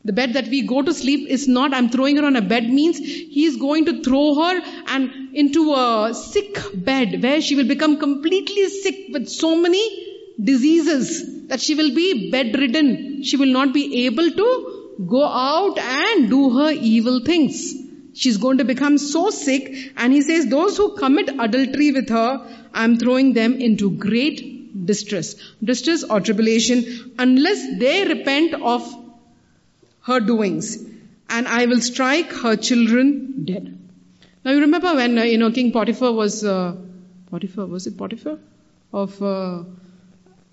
[0.03, 2.67] The bed that we go to sleep is not, I'm throwing her on a bed
[2.67, 7.67] means he is going to throw her and into a sick bed where she will
[7.67, 9.83] become completely sick with so many
[10.43, 13.21] diseases that she will be bedridden.
[13.21, 17.82] She will not be able to go out and do her evil things.
[18.13, 22.45] She's going to become so sick and he says those who commit adultery with her,
[22.73, 25.35] I'm throwing them into great distress.
[25.63, 28.83] Distress or tribulation unless they repent of
[30.01, 30.77] her doings,
[31.29, 33.77] and I will strike her children dead.
[34.43, 36.75] Now you remember when uh, you know King Potiphar was uh,
[37.31, 38.37] Potiphar was it Potiphar
[38.91, 39.63] of uh,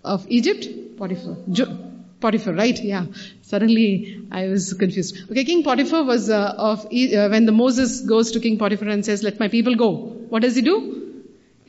[0.04, 0.68] of Egypt?
[0.96, 1.36] Potiphar.
[1.50, 1.89] Jo-
[2.20, 2.82] Potiphar, right?
[2.82, 3.06] Yeah.
[3.42, 5.30] Suddenly I was confused.
[5.30, 9.04] Okay, King Potiphar was uh, of uh, when the Moses goes to King Potiphar and
[9.04, 9.90] says, "Let my people go."
[10.28, 11.00] What does he do?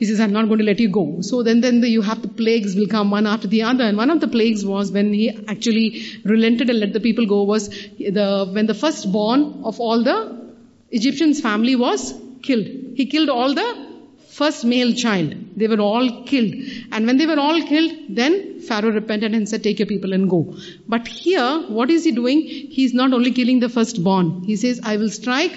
[0.02, 1.20] He says, I'm not going to let you go.
[1.20, 3.84] So then, then the, you have the plagues will come one after the other.
[3.84, 7.44] And one of the plagues was when he actually relented and let the people go
[7.44, 10.52] was the, when the firstborn of all the
[10.90, 12.66] Egyptians family was killed.
[12.96, 13.91] He killed all the
[14.38, 15.34] first male child.
[15.56, 16.54] They were all killed.
[16.90, 20.28] And when they were all killed, then Pharaoh repented and said, take your people and
[20.28, 20.56] go.
[20.88, 22.40] But here, what is he doing?
[22.40, 24.44] He's not only killing the firstborn.
[24.44, 25.52] He says, I will strike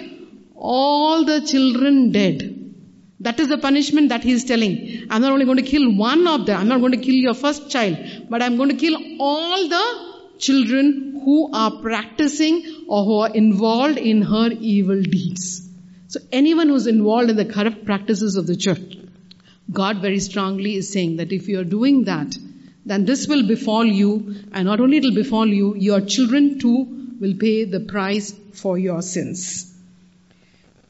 [0.55, 2.51] all the children dead.
[3.21, 5.07] That is the punishment that he is telling.
[5.09, 7.33] I'm not only going to kill one of them, I'm not going to kill your
[7.33, 7.97] first child,
[8.29, 13.97] but I'm going to kill all the children who are practicing or who are involved
[13.97, 15.67] in her evil deeds.
[16.07, 18.97] So anyone who's involved in the corrupt practices of the church,
[19.71, 22.35] God very strongly is saying that if you are doing that,
[22.85, 27.15] then this will befall you, and not only it will befall you, your children too
[27.19, 29.73] will pay the price for your sins.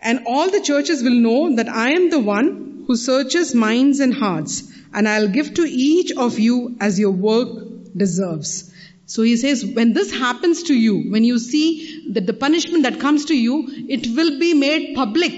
[0.01, 4.13] And all the churches will know that I am the one who searches minds and
[4.13, 7.47] hearts, and I'll give to each of you as your work
[7.95, 8.71] deserves.
[9.08, 13.00] So he says, when this happens to you, when you see that the punishment that
[13.00, 15.32] comes to you, it will be made public.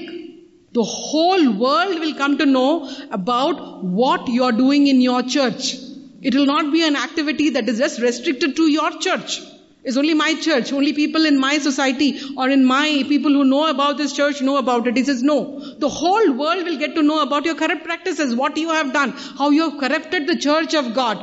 [0.72, 5.76] The whole world will come to know about what you're doing in your church.
[6.22, 9.42] It will not be an activity that is just restricted to your church.
[9.84, 10.72] It's only my church.
[10.72, 14.58] Only people in my society or in my people who know about this church know
[14.58, 14.96] about it.
[14.96, 15.60] He says, no.
[15.78, 19.12] The whole world will get to know about your corrupt practices, what you have done,
[19.12, 21.22] how you have corrupted the church of God.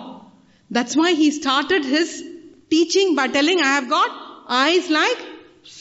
[0.70, 2.22] That's why he started his
[2.74, 4.10] teaching by telling, I have got
[4.48, 5.18] eyes like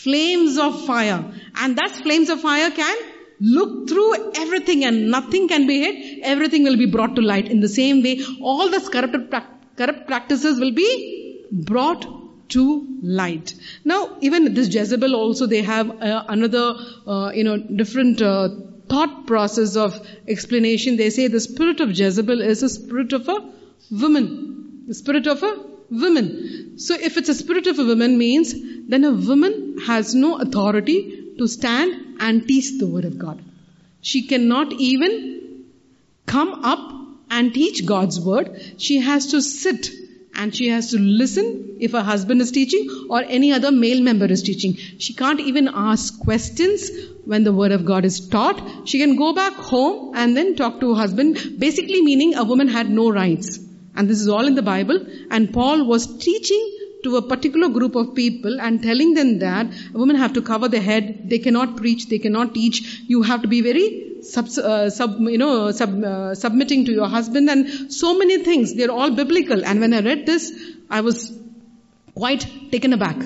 [0.04, 1.20] flames of fire.
[1.56, 2.98] And that flames of fire can
[3.40, 6.24] look through everything and nothing can be hid.
[6.24, 7.50] Everything will be brought to light.
[7.50, 8.82] In the same way, all the
[9.78, 10.92] corrupt, practices will be
[11.52, 12.06] brought
[12.50, 12.64] to
[13.02, 13.56] light.
[13.84, 16.76] Now, even this Jezebel also, they have uh, another,
[17.08, 18.50] uh, you know, different uh,
[18.90, 20.98] thought process of explanation.
[20.98, 23.38] They say the spirit of Jezebel is a spirit of a
[23.92, 24.84] woman.
[24.88, 26.78] The spirit of a woman.
[26.78, 28.54] So if it's a spirit of a woman means
[28.88, 33.42] then a woman has no authority to stand and teach the word of God.
[34.02, 35.66] She cannot even
[36.26, 36.92] come up
[37.30, 38.62] and teach God's word.
[38.78, 39.90] She has to sit
[40.36, 44.26] and she has to listen if her husband is teaching or any other male member
[44.26, 44.76] is teaching.
[44.76, 46.90] She can't even ask questions
[47.26, 48.88] when the word of God is taught.
[48.88, 52.68] She can go back home and then talk to her husband, basically meaning a woman
[52.68, 53.60] had no rights.
[53.96, 55.06] And this is all in the Bible.
[55.30, 60.16] And Paul was teaching to a particular group of people and telling them that women
[60.16, 63.02] have to cover their head, they cannot preach, they cannot teach.
[63.08, 67.08] You have to be very sub, uh, sub you know, sub, uh, submitting to your
[67.08, 68.74] husband and so many things.
[68.74, 69.66] They're all biblical.
[69.66, 70.52] And when I read this,
[70.90, 71.32] I was
[72.16, 73.18] quite taken aback.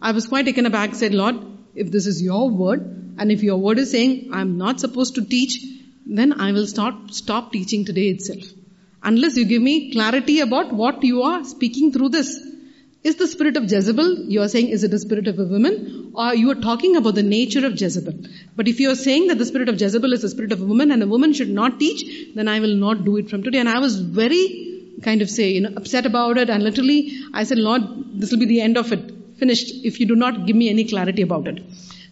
[0.00, 0.94] I was quite taken aback.
[0.94, 1.36] Said, Lord,
[1.74, 2.80] if this is your word,
[3.18, 5.62] and if your word is saying I'm not supposed to teach,
[6.06, 8.42] then I will start stop teaching today itself.
[9.04, 12.40] Unless you give me clarity about what you are speaking through this.
[13.02, 16.12] Is the spirit of Jezebel, you are saying, is it a spirit of a woman?
[16.14, 18.14] Or you are talking about the nature of Jezebel.
[18.54, 20.64] But if you are saying that the spirit of Jezebel is the spirit of a
[20.64, 22.04] woman and a woman should not teach,
[22.36, 23.58] then I will not do it from today.
[23.58, 26.48] And I was very kind of say, you know, upset about it.
[26.48, 27.82] And literally, I said, Lord,
[28.20, 29.12] this will be the end of it.
[29.38, 29.84] Finished.
[29.84, 31.60] If you do not give me any clarity about it.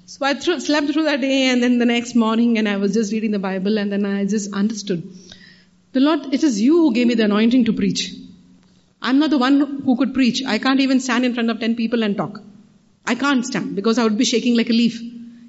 [0.06, 2.94] So I th- slept through that day and then the next morning and I was
[2.94, 5.04] just reading the Bible and then I just understood.
[5.92, 8.14] The Lord, it is you who gave me the anointing to preach.
[9.02, 10.42] I'm not the one who could preach.
[10.46, 12.40] I can't even stand in front of 10 people and talk.
[13.06, 15.00] I can't stand because I would be shaking like a leaf.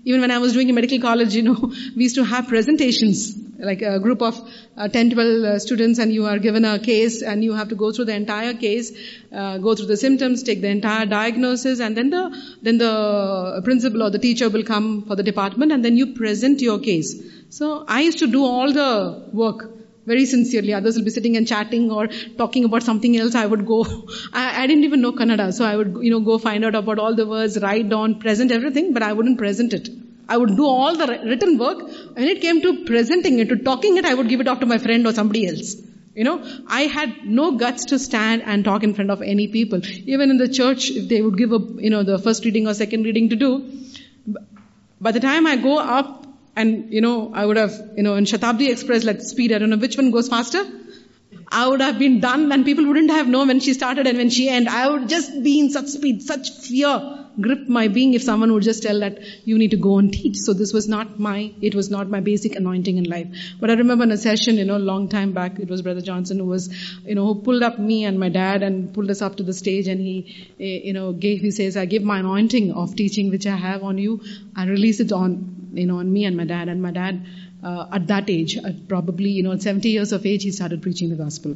[0.04, 3.38] Even when I was doing a medical college, you know, we used to have presentations,
[3.60, 4.40] like a group of
[4.76, 7.76] uh, 10, 12 uh, students and you are given a case and you have to
[7.76, 8.92] go through the entire case,
[9.32, 14.02] uh, go through the symptoms, take the entire diagnosis and then the, then the principal
[14.02, 17.16] or the teacher will come for the department and then you present your case.
[17.50, 19.71] So I used to do all the work
[20.06, 20.74] very sincerely.
[20.74, 23.36] Others will be sitting and chatting or talking about something else.
[23.36, 23.86] I would go,
[24.34, 27.00] I, I, didn't even know Kannada, so I would, you know, go find out about
[27.00, 29.90] all the words, write down, present everything, but I wouldn't present it.
[30.28, 31.80] I would do all the written work.
[32.16, 34.66] When it came to presenting it, to talking it, I would give it off to
[34.66, 35.76] my friend or somebody else.
[36.16, 39.82] You know, I had no guts to stand and talk in front of any people.
[40.06, 42.74] Even in the church, if they would give a, you know, the first reading or
[42.74, 43.52] second reading to do,
[45.00, 46.21] by the time I go up
[46.56, 49.70] and, you know, I would have, you know, in Shatabdi Express, like speed, I don't
[49.70, 50.64] know which one goes faster.
[51.48, 54.30] I would have been done and people wouldn't have known when she started and when
[54.30, 54.74] she ended.
[54.74, 58.64] I would just be in such speed, such fear grip my being if someone would
[58.64, 60.36] just tell that you need to go and teach.
[60.38, 63.28] So this was not my, it was not my basic anointing in life.
[63.60, 66.02] But I remember in a session, you know, a long time back, it was Brother
[66.02, 66.70] Johnson who was,
[67.06, 69.54] you know, who pulled up me and my dad and pulled us up to the
[69.54, 73.30] stage and he, eh, you know, gave, he says, I give my anointing of teaching
[73.30, 74.22] which I have on you.
[74.56, 76.70] I release it on, you know, on me and my dad.
[76.70, 77.26] And my dad,
[77.64, 80.82] uh, at that age, at probably, you know, at 70 years of age, he started
[80.82, 81.56] preaching the gospel.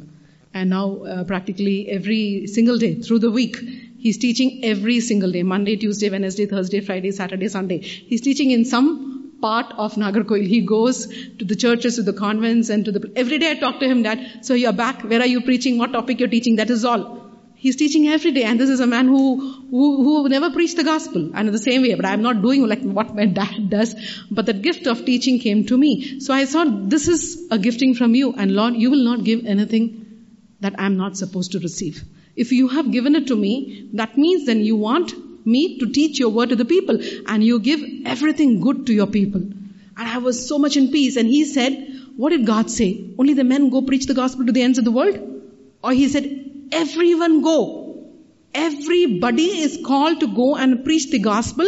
[0.54, 3.58] And now, uh, practically every single day through the week,
[4.06, 7.78] He's teaching every single day, Monday, Tuesday, Wednesday, Thursday, Friday, Saturday, Sunday.
[7.78, 10.46] He's teaching in some part of Nagercoil.
[10.46, 11.06] He goes
[11.38, 14.04] to the churches, to the convents and to the, every day I talk to him
[14.04, 17.25] Dad, so you're back, where are you preaching, what topic you're teaching, that is all.
[17.66, 20.84] He's teaching every day and this is a man who, who, who never preached the
[20.84, 23.96] gospel and in the same way, but I'm not doing like what my dad does,
[24.30, 26.20] but the gift of teaching came to me.
[26.20, 29.46] So I thought this is a gifting from you and Lord, you will not give
[29.46, 29.88] anything
[30.60, 32.04] that I'm not supposed to receive.
[32.36, 35.12] If you have given it to me, that means then you want
[35.44, 39.08] me to teach your word to the people and you give everything good to your
[39.08, 39.40] people.
[39.40, 41.16] And I was so much in peace.
[41.16, 41.74] And he said,
[42.16, 43.12] what did God say?
[43.18, 45.18] Only the men go preach the gospel to the ends of the world?
[45.82, 48.12] Or he said, everyone go.
[48.54, 51.66] Everybody is called to go and preach the gospel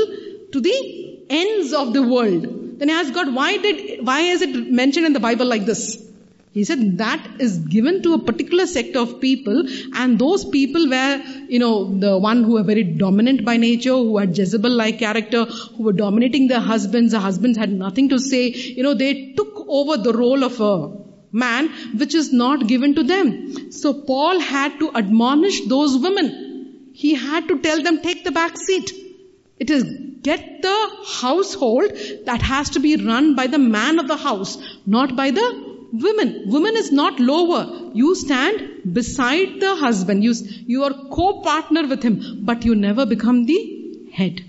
[0.52, 2.78] to the ends of the world.
[2.78, 6.02] Then I asked God, why did, why is it mentioned in the Bible like this?
[6.52, 11.22] He said that is given to a particular sect of people and those people were,
[11.48, 15.82] you know, the one who were very dominant by nature, who had Jezebel-like character, who
[15.82, 19.98] were dominating their husbands, the husbands had nothing to say, you know, they took over
[19.98, 23.72] the role of a man which is not given to them.
[23.72, 26.90] So Paul had to admonish those women.
[26.94, 28.92] He had to tell them take the back seat.
[29.58, 29.84] It is
[30.22, 31.92] get the household
[32.26, 35.46] that has to be run by the man of the house, not by the
[35.92, 36.44] women.
[36.46, 37.90] Women is not lower.
[37.94, 40.24] You stand beside the husband.
[40.24, 40.34] You,
[40.66, 44.44] you are co-partner with him, but you never become the head.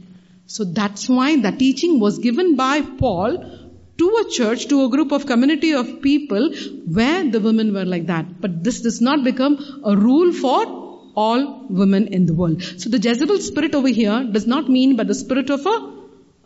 [0.48, 3.59] So that's why the teaching was given by Paul
[4.00, 6.52] to a church, to a group of community of people
[7.00, 8.42] where the women were like that.
[8.42, 10.80] But this does not become a rule for
[11.16, 12.64] all women in the world.
[12.64, 15.78] So the Jezebel spirit over here does not mean but the spirit of a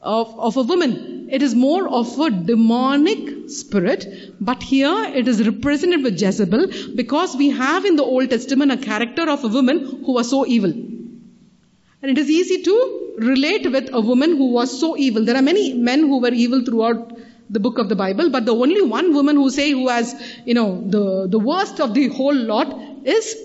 [0.04, 1.30] of, of a woman.
[1.32, 7.38] It is more of a demonic spirit, but here it is represented with Jezebel because
[7.38, 10.72] we have in the Old Testament a character of a woman who was so evil.
[10.72, 15.24] And it is easy to relate with a woman who was so evil.
[15.24, 17.18] There are many men who were evil throughout
[17.50, 20.54] the book of the Bible, but the only one woman who say who has, you
[20.54, 22.74] know, the, the worst of the whole lot
[23.06, 23.36] is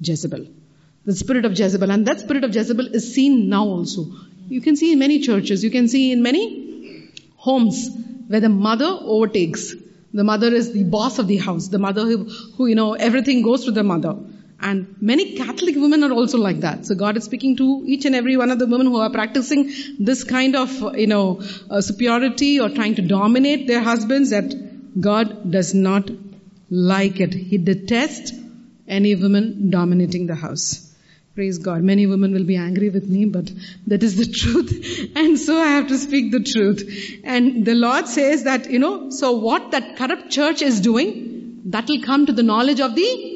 [0.00, 0.46] Jezebel.
[1.04, 1.90] The spirit of Jezebel.
[1.90, 4.06] And that spirit of Jezebel is seen now also.
[4.48, 7.88] You can see in many churches, you can see in many homes
[8.26, 9.74] where the mother overtakes.
[10.12, 11.68] The mother is the boss of the house.
[11.68, 12.24] The mother who,
[12.56, 14.16] who you know, everything goes to the mother.
[14.60, 16.84] And many Catholic women are also like that.
[16.84, 19.70] So God is speaking to each and every one of the women who are practicing
[20.00, 25.52] this kind of, you know, uh, superiority or trying to dominate their husbands that God
[25.52, 26.10] does not
[26.70, 27.34] like it.
[27.34, 28.32] He detests
[28.88, 30.84] any woman dominating the house.
[31.36, 31.82] Praise God.
[31.84, 33.48] Many women will be angry with me, but
[33.86, 35.12] that is the truth.
[35.14, 37.20] And so I have to speak the truth.
[37.22, 41.86] And the Lord says that, you know, so what that corrupt church is doing, that
[41.86, 43.27] will come to the knowledge of the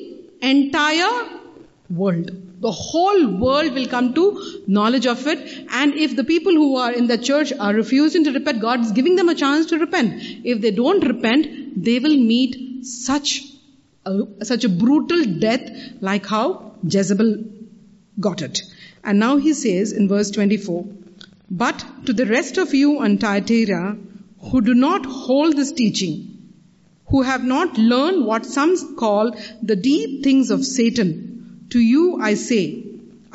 [0.42, 1.40] entire
[1.88, 2.30] world.
[2.60, 5.66] The whole world will come to knowledge of it.
[5.70, 8.92] And if the people who are in the church are refusing to repent, God is
[8.92, 10.22] giving them a chance to repent.
[10.44, 13.42] If they don't repent, they will meet such
[14.06, 15.70] a, such a brutal death
[16.00, 17.44] like how Jezebel
[18.20, 18.62] got it.
[19.04, 20.86] And now he says in verse 24,
[21.50, 23.96] But to the rest of you on Thyatira
[24.50, 26.31] who do not hold this teaching,
[27.12, 29.36] who have not learned what some call
[29.70, 32.62] the deep things of Satan, to you I say,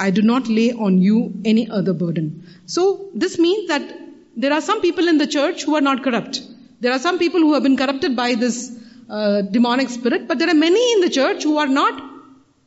[0.05, 2.28] I do not lay on you any other burden.
[2.65, 3.84] So this means that
[4.36, 6.41] there are some people in the church who are not corrupt.
[6.80, 8.57] There are some people who have been corrupted by this
[9.09, 12.01] uh, demonic spirit, but there are many in the church who are not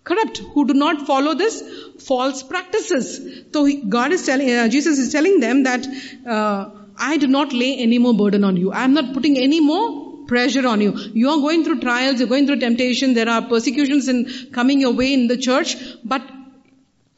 [0.05, 1.63] corrupt, who do not follow this
[2.01, 3.09] false practices.
[3.53, 5.87] So he, God is telling, uh, Jesus is telling them that
[6.27, 8.73] uh, I do not lay any more burden on you.
[8.73, 10.93] I am not putting any more pressure on you.
[11.23, 14.27] You are going through trials, you're going through temptation, there are persecutions in
[14.59, 16.23] coming your way in the church, but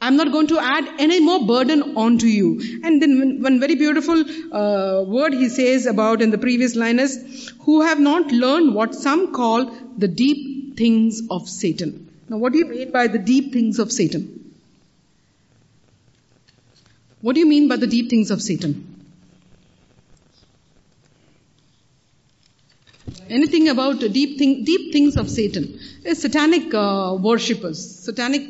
[0.05, 2.47] I'm not going to add any more burden onto you.
[2.83, 4.23] And then one very beautiful
[4.61, 8.95] uh, word he says about in the previous line is, who have not learned what
[8.95, 9.65] some call
[9.97, 12.09] the deep things of Satan.
[12.27, 14.27] Now what do you mean by the deep things of Satan?
[17.21, 18.92] What do you mean by the deep things of Satan?
[23.33, 25.79] Anything about deep thing, deep things of Satan
[26.13, 28.47] satanic uh, worshippers, satanic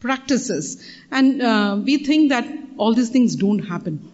[0.00, 0.84] practices.
[1.10, 2.46] And uh, we think that
[2.76, 4.12] all these things don't happen.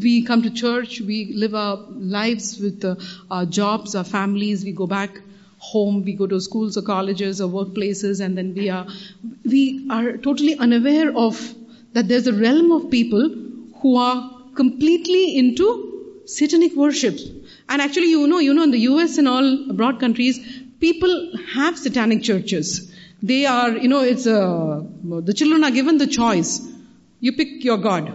[0.00, 2.96] We come to church, we live our lives with uh,
[3.30, 5.18] our jobs, our families, we go back
[5.58, 8.86] home, we go to schools or colleges or workplaces, and then we are,
[9.44, 11.54] we are totally unaware of
[11.94, 13.28] that there's a realm of people
[13.80, 15.87] who are completely into
[16.28, 17.18] satanic worship.
[17.68, 20.38] And actually, you know, you know, in the US and all abroad countries,
[20.78, 22.94] people have satanic churches.
[23.22, 26.60] They are, you know, it's a, the children are given the choice.
[27.20, 28.12] You pick your God.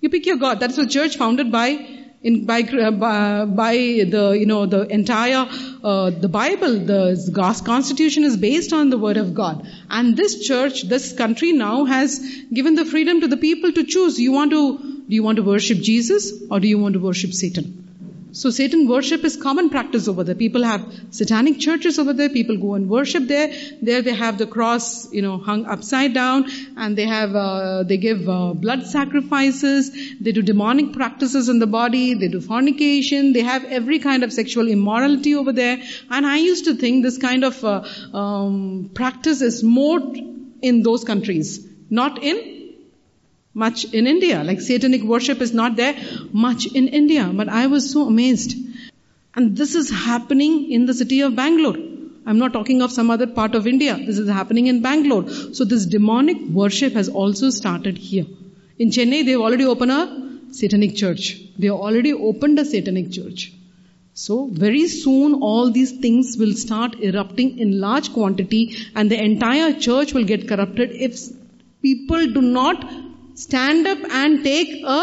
[0.00, 0.58] You pick your God.
[0.60, 5.46] That's a church founded by in, by, uh, by the, you know, the entire,
[5.82, 9.66] uh, the Bible, the constitution is based on the word of God.
[9.88, 12.18] And this church, this country now has
[12.52, 14.20] given the freedom to the people to choose.
[14.20, 17.32] You want to, do you want to worship Jesus or do you want to worship
[17.32, 17.89] Satan?
[18.32, 20.34] So Satan worship is common practice over there.
[20.34, 22.28] People have satanic churches over there.
[22.28, 23.52] People go and worship there.
[23.82, 27.96] There they have the cross, you know, hung upside down, and they have uh, they
[27.96, 29.90] give uh, blood sacrifices.
[30.20, 32.14] They do demonic practices in the body.
[32.14, 33.32] They do fornication.
[33.32, 35.82] They have every kind of sexual immorality over there.
[36.10, 37.82] And I used to think this kind of uh,
[38.14, 40.00] um, practice is more
[40.62, 42.59] in those countries, not in
[43.54, 44.42] much in India.
[44.44, 45.94] Like satanic worship is not there
[46.32, 47.30] much in India.
[47.32, 48.56] But I was so amazed.
[49.34, 51.76] And this is happening in the city of Bangalore.
[52.26, 53.96] I'm not talking of some other part of India.
[53.96, 55.28] This is happening in Bangalore.
[55.52, 58.26] So this demonic worship has also started here.
[58.78, 61.40] In Chennai, they've already opened a satanic church.
[61.58, 63.52] They already opened a satanic church.
[64.12, 69.72] So very soon all these things will start erupting in large quantity and the entire
[69.72, 71.18] church will get corrupted if
[71.80, 72.84] people do not
[73.44, 75.00] stand up and take a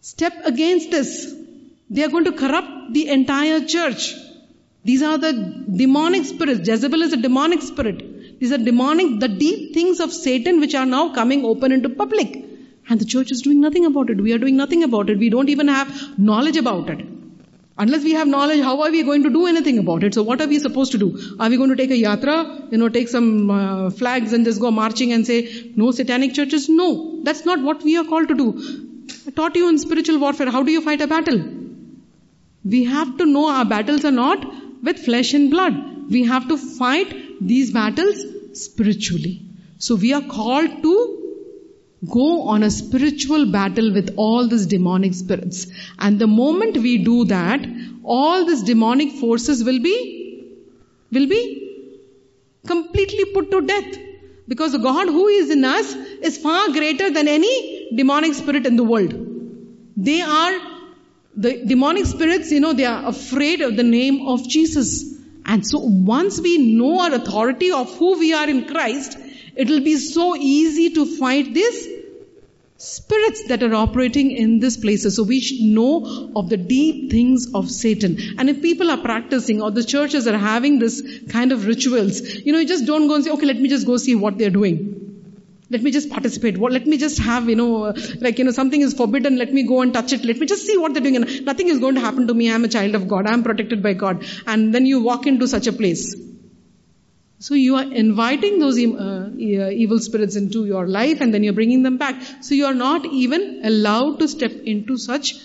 [0.00, 1.10] step against this.
[1.90, 4.14] They are going to corrupt the entire church.
[4.84, 5.32] These are the
[5.82, 6.68] demonic spirits.
[6.68, 8.38] Jezebel is a demonic spirit.
[8.40, 12.44] These are demonic, the deep things of Satan which are now coming open into public.
[12.88, 14.20] And the church is doing nothing about it.
[14.20, 15.18] We are doing nothing about it.
[15.18, 17.04] We don't even have knowledge about it.
[17.80, 20.14] Unless we have knowledge, how are we going to do anything about it?
[20.14, 21.36] So what are we supposed to do?
[21.38, 24.60] Are we going to take a yatra, you know, take some uh, flags and just
[24.60, 26.68] go marching and say, no satanic churches?
[26.68, 28.48] No, that's not what we are called to do.
[29.28, 31.40] I taught you in spiritual warfare, how do you fight a battle?
[32.64, 34.44] We have to know our battles are not
[34.82, 36.10] with flesh and blood.
[36.10, 38.24] We have to fight these battles
[38.54, 39.42] spiritually.
[39.78, 41.27] So we are called to
[42.06, 45.66] go on a spiritual battle with all these demonic spirits.
[45.98, 47.66] And the moment we do that,
[48.04, 50.54] all these demonic forces will be,
[51.10, 51.96] will be
[52.66, 53.98] completely put to death.
[54.46, 55.92] Because the God who is in us
[56.22, 59.12] is far greater than any demonic spirit in the world.
[59.96, 60.60] They are,
[61.36, 65.04] the demonic spirits, you know, they are afraid of the name of Jesus.
[65.44, 69.18] And so once we know our authority of who we are in Christ,
[69.58, 71.86] it will be so easy to fight these
[72.76, 75.16] spirits that are operating in these places.
[75.16, 78.18] So we should know of the deep things of Satan.
[78.38, 82.52] And if people are practicing or the churches are having this kind of rituals, you
[82.52, 84.56] know, you just don't go and say, okay, let me just go see what they're
[84.58, 84.94] doing.
[85.70, 86.56] Let me just participate.
[86.56, 89.36] What, let me just have, you know, like, you know, something is forbidden.
[89.38, 90.24] Let me go and touch it.
[90.24, 91.16] Let me just see what they're doing.
[91.16, 92.50] And nothing is going to happen to me.
[92.50, 93.26] I'm a child of God.
[93.26, 94.24] I'm protected by God.
[94.46, 96.14] And then you walk into such a place.
[97.40, 101.84] So you are inviting those uh, evil spirits into your life and then you're bringing
[101.84, 102.20] them back.
[102.40, 105.36] So you are not even allowed to step into such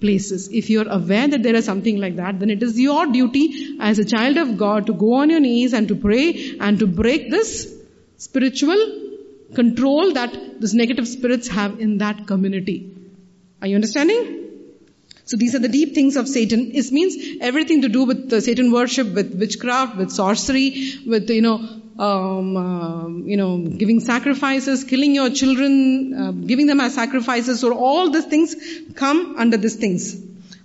[0.00, 0.48] places.
[0.52, 3.98] If you're aware that there is something like that, then it is your duty as
[3.98, 7.30] a child of God to go on your knees and to pray and to break
[7.30, 7.74] this
[8.18, 8.78] spiritual
[9.54, 12.94] control that those negative spirits have in that community.
[13.62, 14.47] Are you understanding?
[15.28, 16.70] So these are the deep things of Satan.
[16.72, 21.42] It means everything to do with the Satan worship, with witchcraft, with sorcery, with, you
[21.42, 21.56] know,
[21.98, 27.60] um, uh, you know, giving sacrifices, killing your children, uh, giving them as sacrifices.
[27.60, 28.56] So all these things
[28.94, 30.16] come under these things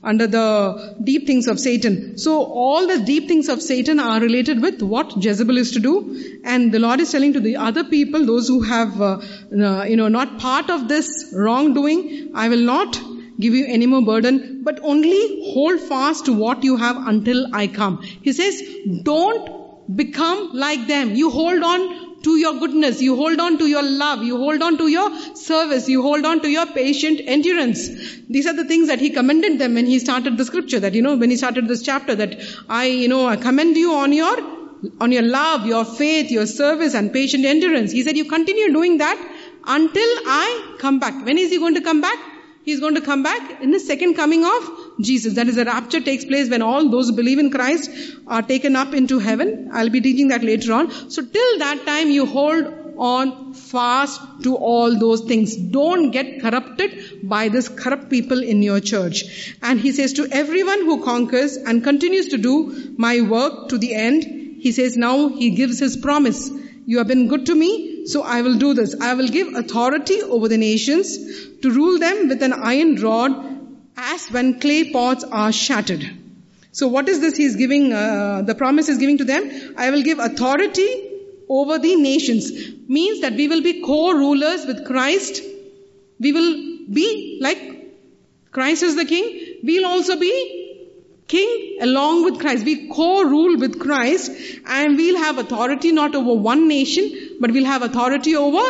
[0.03, 2.17] under the deep things of Satan.
[2.17, 6.41] So all the deep things of Satan are related with what Jezebel is to do.
[6.43, 9.19] And the Lord is telling to the other people, those who have, uh,
[9.57, 13.01] uh, you know, not part of this wrongdoing, I will not
[13.43, 15.19] give you any more burden, but only
[15.53, 18.01] hold fast to what you have until I come.
[18.01, 18.63] He says,
[19.03, 21.13] don't become like them.
[21.21, 21.87] You hold on
[22.23, 23.01] to your goodness.
[23.01, 24.23] You hold on to your love.
[24.23, 25.89] You hold on to your service.
[25.89, 27.89] You hold on to your patient endurance.
[28.29, 31.01] These are the things that he commended them when he started the scripture that, you
[31.01, 32.39] know, when he started this chapter that
[32.69, 34.37] I, you know, I commend you on your,
[35.01, 37.91] on your love, your faith, your service and patient endurance.
[37.91, 39.17] He said you continue doing that
[39.65, 41.25] until I come back.
[41.25, 42.32] When is he going to come back?
[42.63, 44.69] He's going to come back in the second coming of
[45.01, 45.33] Jesus.
[45.33, 47.91] That is, the rapture takes place when all those who believe in Christ
[48.25, 49.69] are taken up into heaven.
[49.73, 50.89] I'll be teaching that later on.
[51.09, 55.55] So till that time, you hold on fast to all those things.
[55.55, 59.55] Don't get corrupted by this corrupt people in your church.
[59.61, 63.93] And he says to everyone who conquers and continues to do my work to the
[63.93, 66.49] end, he says now he gives his promise.
[66.85, 68.95] You have been good to me, so I will do this.
[68.99, 71.17] I will give authority over the nations
[71.61, 73.53] to rule them with an iron rod
[73.95, 76.09] as when clay pots are shattered.
[76.71, 79.75] So what is this he's giving, uh, the promise is giving to them?
[79.77, 81.11] I will give authority
[81.47, 82.51] over the nations.
[82.87, 85.41] Means that we will be co-rulers with Christ.
[86.19, 86.53] We will
[86.91, 87.73] be like
[88.51, 89.59] Christ is the king.
[89.63, 90.63] We'll also be
[91.27, 92.65] king along with Christ.
[92.65, 94.31] We co-rule with Christ
[94.65, 98.65] and we'll have authority not over one nation, but we'll have authority over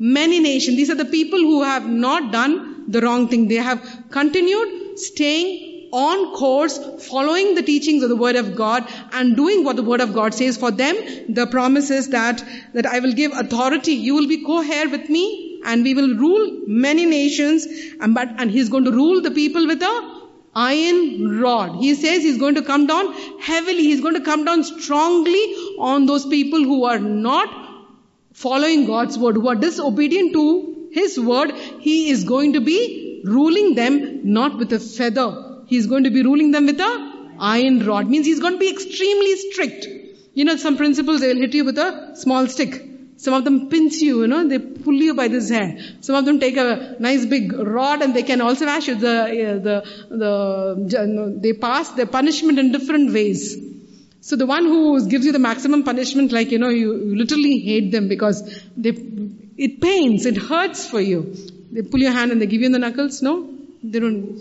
[0.00, 0.76] many nations.
[0.76, 3.46] These are the people who have not done the wrong thing.
[3.46, 9.36] They have continued staying on course, following the teachings of the Word of God and
[9.36, 10.56] doing what the Word of God says.
[10.56, 10.96] For them,
[11.28, 12.44] the promise is that,
[12.74, 13.92] that I will give authority.
[13.92, 17.66] You will be co-heir with me and we will rule many nations
[18.00, 20.18] and, but, and He's going to rule the people with a
[20.54, 21.76] iron rod.
[21.76, 23.84] He says he's going to come down heavily.
[23.84, 25.42] He's going to come down strongly
[25.78, 27.67] on those people who are not
[28.42, 31.52] following God's word, who are disobedient to his word.
[31.80, 35.28] He is going to be ruling them not with a feather.
[35.66, 36.92] He's going to be ruling them with a
[37.38, 38.08] iron rod.
[38.08, 39.86] Means he's going to be extremely strict.
[40.34, 42.84] You know, some principles they will hit you with a small stick.
[43.16, 45.76] Some of them pinch you, you know, they pull you by this hair.
[46.00, 48.94] Some of them take a nice big rod and they can also lash you.
[48.94, 49.76] The, uh, the,
[50.10, 53.67] the, they pass their punishment in different ways.
[54.28, 57.60] So the one who gives you the maximum punishment, like, you know, you, you literally
[57.60, 58.42] hate them because
[58.76, 58.90] they,
[59.56, 61.34] it pains, it hurts for you.
[61.72, 63.48] They pull your hand and they give you the knuckles, no?
[63.82, 64.38] They don't,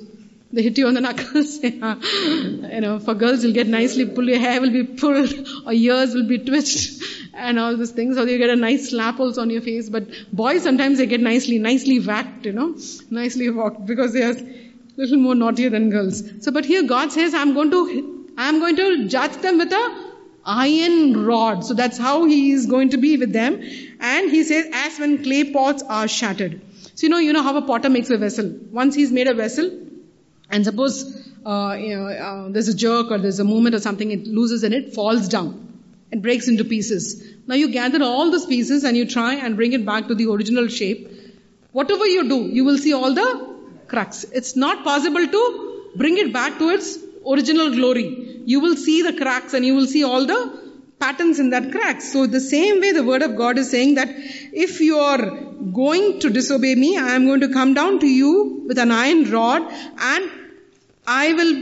[0.51, 1.63] they hit you on the knuckles.
[1.63, 5.33] you know, for girls, you'll get nicely pulled, your hair will be pulled,
[5.65, 7.01] or ears will be twitched,
[7.33, 8.17] and all these things.
[8.17, 9.89] Or you get a nice slap also on your face.
[9.89, 12.75] But boys, sometimes they get nicely, nicely whacked, you know,
[13.09, 14.35] nicely whacked, because they are
[14.97, 16.23] little more naughtier than girls.
[16.43, 20.07] So, but here God says, I'm going to, I'm going to judge them with a
[20.45, 21.65] iron rod.
[21.65, 23.61] So that's how he is going to be with them.
[23.99, 26.61] And he says, as when clay pots are shattered.
[26.95, 28.51] So you know, you know how a potter makes a vessel.
[28.71, 29.69] Once he's made a vessel,
[30.49, 34.11] and suppose uh, you know, uh, there's a jerk or there's a movement or something,
[34.11, 35.81] it loses and it falls down.
[36.11, 37.23] It breaks into pieces.
[37.47, 40.29] Now you gather all those pieces and you try and bring it back to the
[40.31, 41.11] original shape.
[41.71, 43.55] Whatever you do, you will see all the
[43.88, 44.23] cracks.
[44.23, 48.26] It's not possible to bring it back to its original glory.
[48.53, 50.41] You will see the cracks and you will see all the
[50.99, 52.11] patterns in that cracks.
[52.13, 55.23] So the same way the word of God is saying that if you are
[55.79, 59.29] going to disobey me, I am going to come down to you with an iron
[59.31, 60.31] rod and
[61.05, 61.53] I will,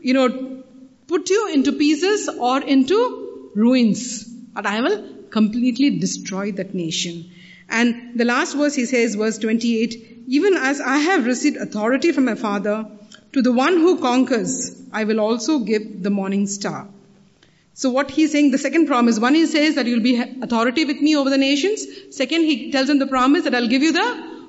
[0.00, 0.62] you know,
[1.06, 4.24] put you into pieces or into ruins.
[4.24, 4.98] But I will
[5.30, 7.30] completely destroy that nation.
[7.68, 12.26] And the last verse he says, verse 28, even as I have received authority from
[12.26, 12.86] my father,
[13.32, 16.88] to the one who conquers, I will also give the morning star.
[17.74, 21.02] So what he's saying, the second promise, one he says that you'll be authority with
[21.06, 21.86] me over the nations.
[22.16, 24.08] Second, he tells him the promise that I'll give you the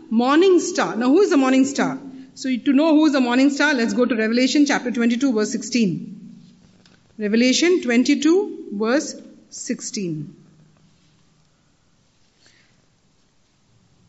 [0.09, 0.95] morning star.
[0.95, 1.99] Now who is the morning star?
[2.35, 5.51] So to know who is the morning star, let's go to Revelation chapter 22 verse
[5.51, 6.39] 16.
[7.17, 9.15] Revelation 22 verse
[9.49, 10.35] 16.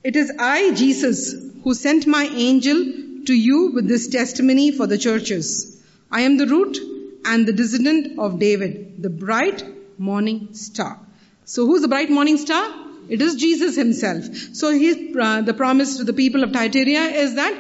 [0.05, 1.35] It is I, Jesus,
[1.65, 2.85] who sent my angel
[3.27, 5.78] to you with this testimony for the churches.
[6.11, 6.79] I am the root
[7.25, 9.63] and the descendant of David, the bright
[9.99, 10.99] morning star.
[11.45, 12.75] So who's the bright morning star?
[13.09, 14.25] It is Jesus himself.
[14.53, 17.55] So uh, the promise to the people of Thyatira is that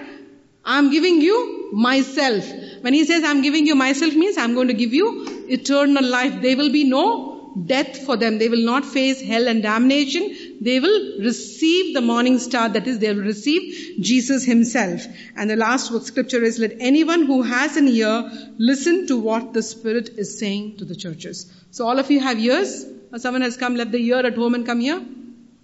[0.65, 2.47] I'm giving you myself.
[2.83, 6.43] When he says I'm giving you myself means I'm going to give you eternal life.
[6.43, 8.39] There will be no death for them.
[8.39, 10.48] They will not face hell and damnation.
[10.61, 12.69] They will receive the morning star.
[12.69, 15.07] That is, they will receive Jesus himself.
[15.37, 19.63] And the last scripture is, let anyone who has an ear listen to what the
[19.63, 21.53] Spirit is saying to the churches.
[21.71, 22.85] So all of you have ears?
[23.13, 25.01] Or someone has come, left the ear at home and come here?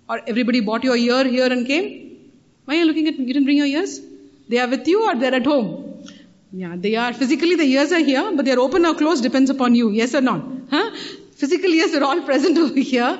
[0.09, 2.33] Or everybody bought your ear here and came?
[2.65, 3.25] Why are you looking at me?
[3.25, 4.01] You didn't bring your ears?
[4.49, 6.07] They are with you or they're at home?
[6.53, 7.13] Yeah, they are.
[7.13, 9.91] Physically the ears are here, but they're open or closed depends upon you.
[9.91, 10.43] Yes or not?
[10.71, 10.91] Huh?
[11.35, 13.19] Physically, yes, they're all present over here.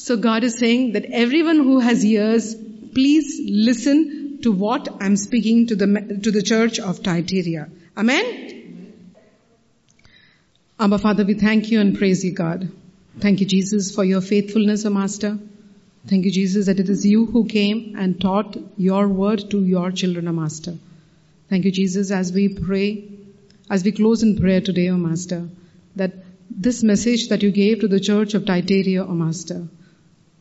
[0.00, 2.54] So God is saying that everyone who has ears,
[2.94, 7.68] please listen to what I'm speaking to the, to the church of Thyatira.
[7.98, 8.94] Amen?
[10.78, 12.72] Abba Father, we thank you and praise you, God.
[13.18, 15.38] Thank you, Jesus, for your faithfulness, O Master.
[16.06, 19.90] Thank you, Jesus, that it is you who came and taught your word to your
[19.92, 20.78] children, O Master.
[21.50, 23.04] Thank you, Jesus, as we pray,
[23.68, 25.46] as we close in prayer today, O Master,
[25.96, 26.12] that
[26.50, 29.68] this message that you gave to the church of Thyatira, O Master,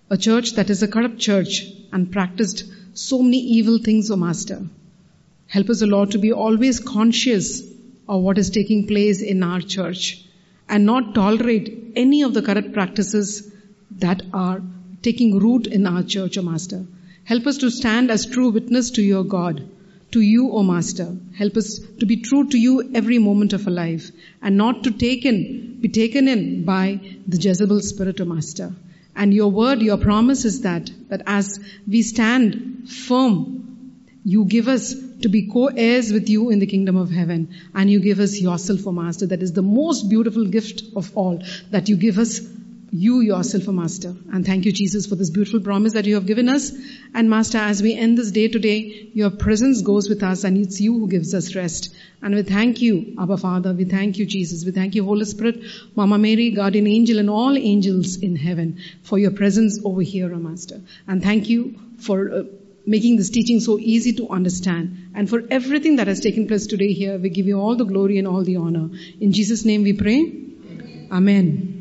[0.10, 4.62] a church that is a corrupt church and practiced so many evil things, O Master.
[5.48, 7.62] Help us, O Lord, to be always conscious
[8.08, 10.26] of what is taking place in our church
[10.68, 13.52] and not tolerate any of the corrupt practices
[13.92, 14.62] that are
[15.02, 16.86] taking root in our church, O Master.
[17.24, 19.64] Help us to stand as true witness to your God
[20.12, 21.16] to you, O Master.
[21.38, 24.92] Help us to be true to you every moment of our life and not to
[24.92, 28.74] take in, be taken in by the Jezebel spirit, O Master.
[29.20, 34.96] And your word, your promise is that, that as we stand firm, you give us
[35.24, 37.54] to be co-heirs with you in the kingdom of heaven.
[37.76, 39.26] And you give us yourself, O Master.
[39.26, 42.40] That is the most beautiful gift of all, that you give us
[42.92, 44.16] you yourself a master.
[44.32, 46.72] And thank you, Jesus, for this beautiful promise that you have given us.
[47.14, 50.82] And master, as we end this day today, your presence goes with us and it's
[50.82, 51.94] you who gives us rest.
[52.22, 53.74] And we thank you, Abba Father.
[53.74, 54.66] We thank you, Jesus.
[54.66, 55.62] We thank you, Holy Spirit,
[55.96, 60.82] Mama Mary, guardian angel, and all angels in heaven for your presence over here, Master.
[61.08, 62.44] And thank you for uh,
[62.86, 65.12] making this teaching so easy to understand.
[65.16, 68.18] And for everything that has taken place today here, we give you all the glory
[68.18, 68.90] and all the honor.
[69.22, 70.34] In Jesus' name we pray.
[71.12, 71.79] Amen.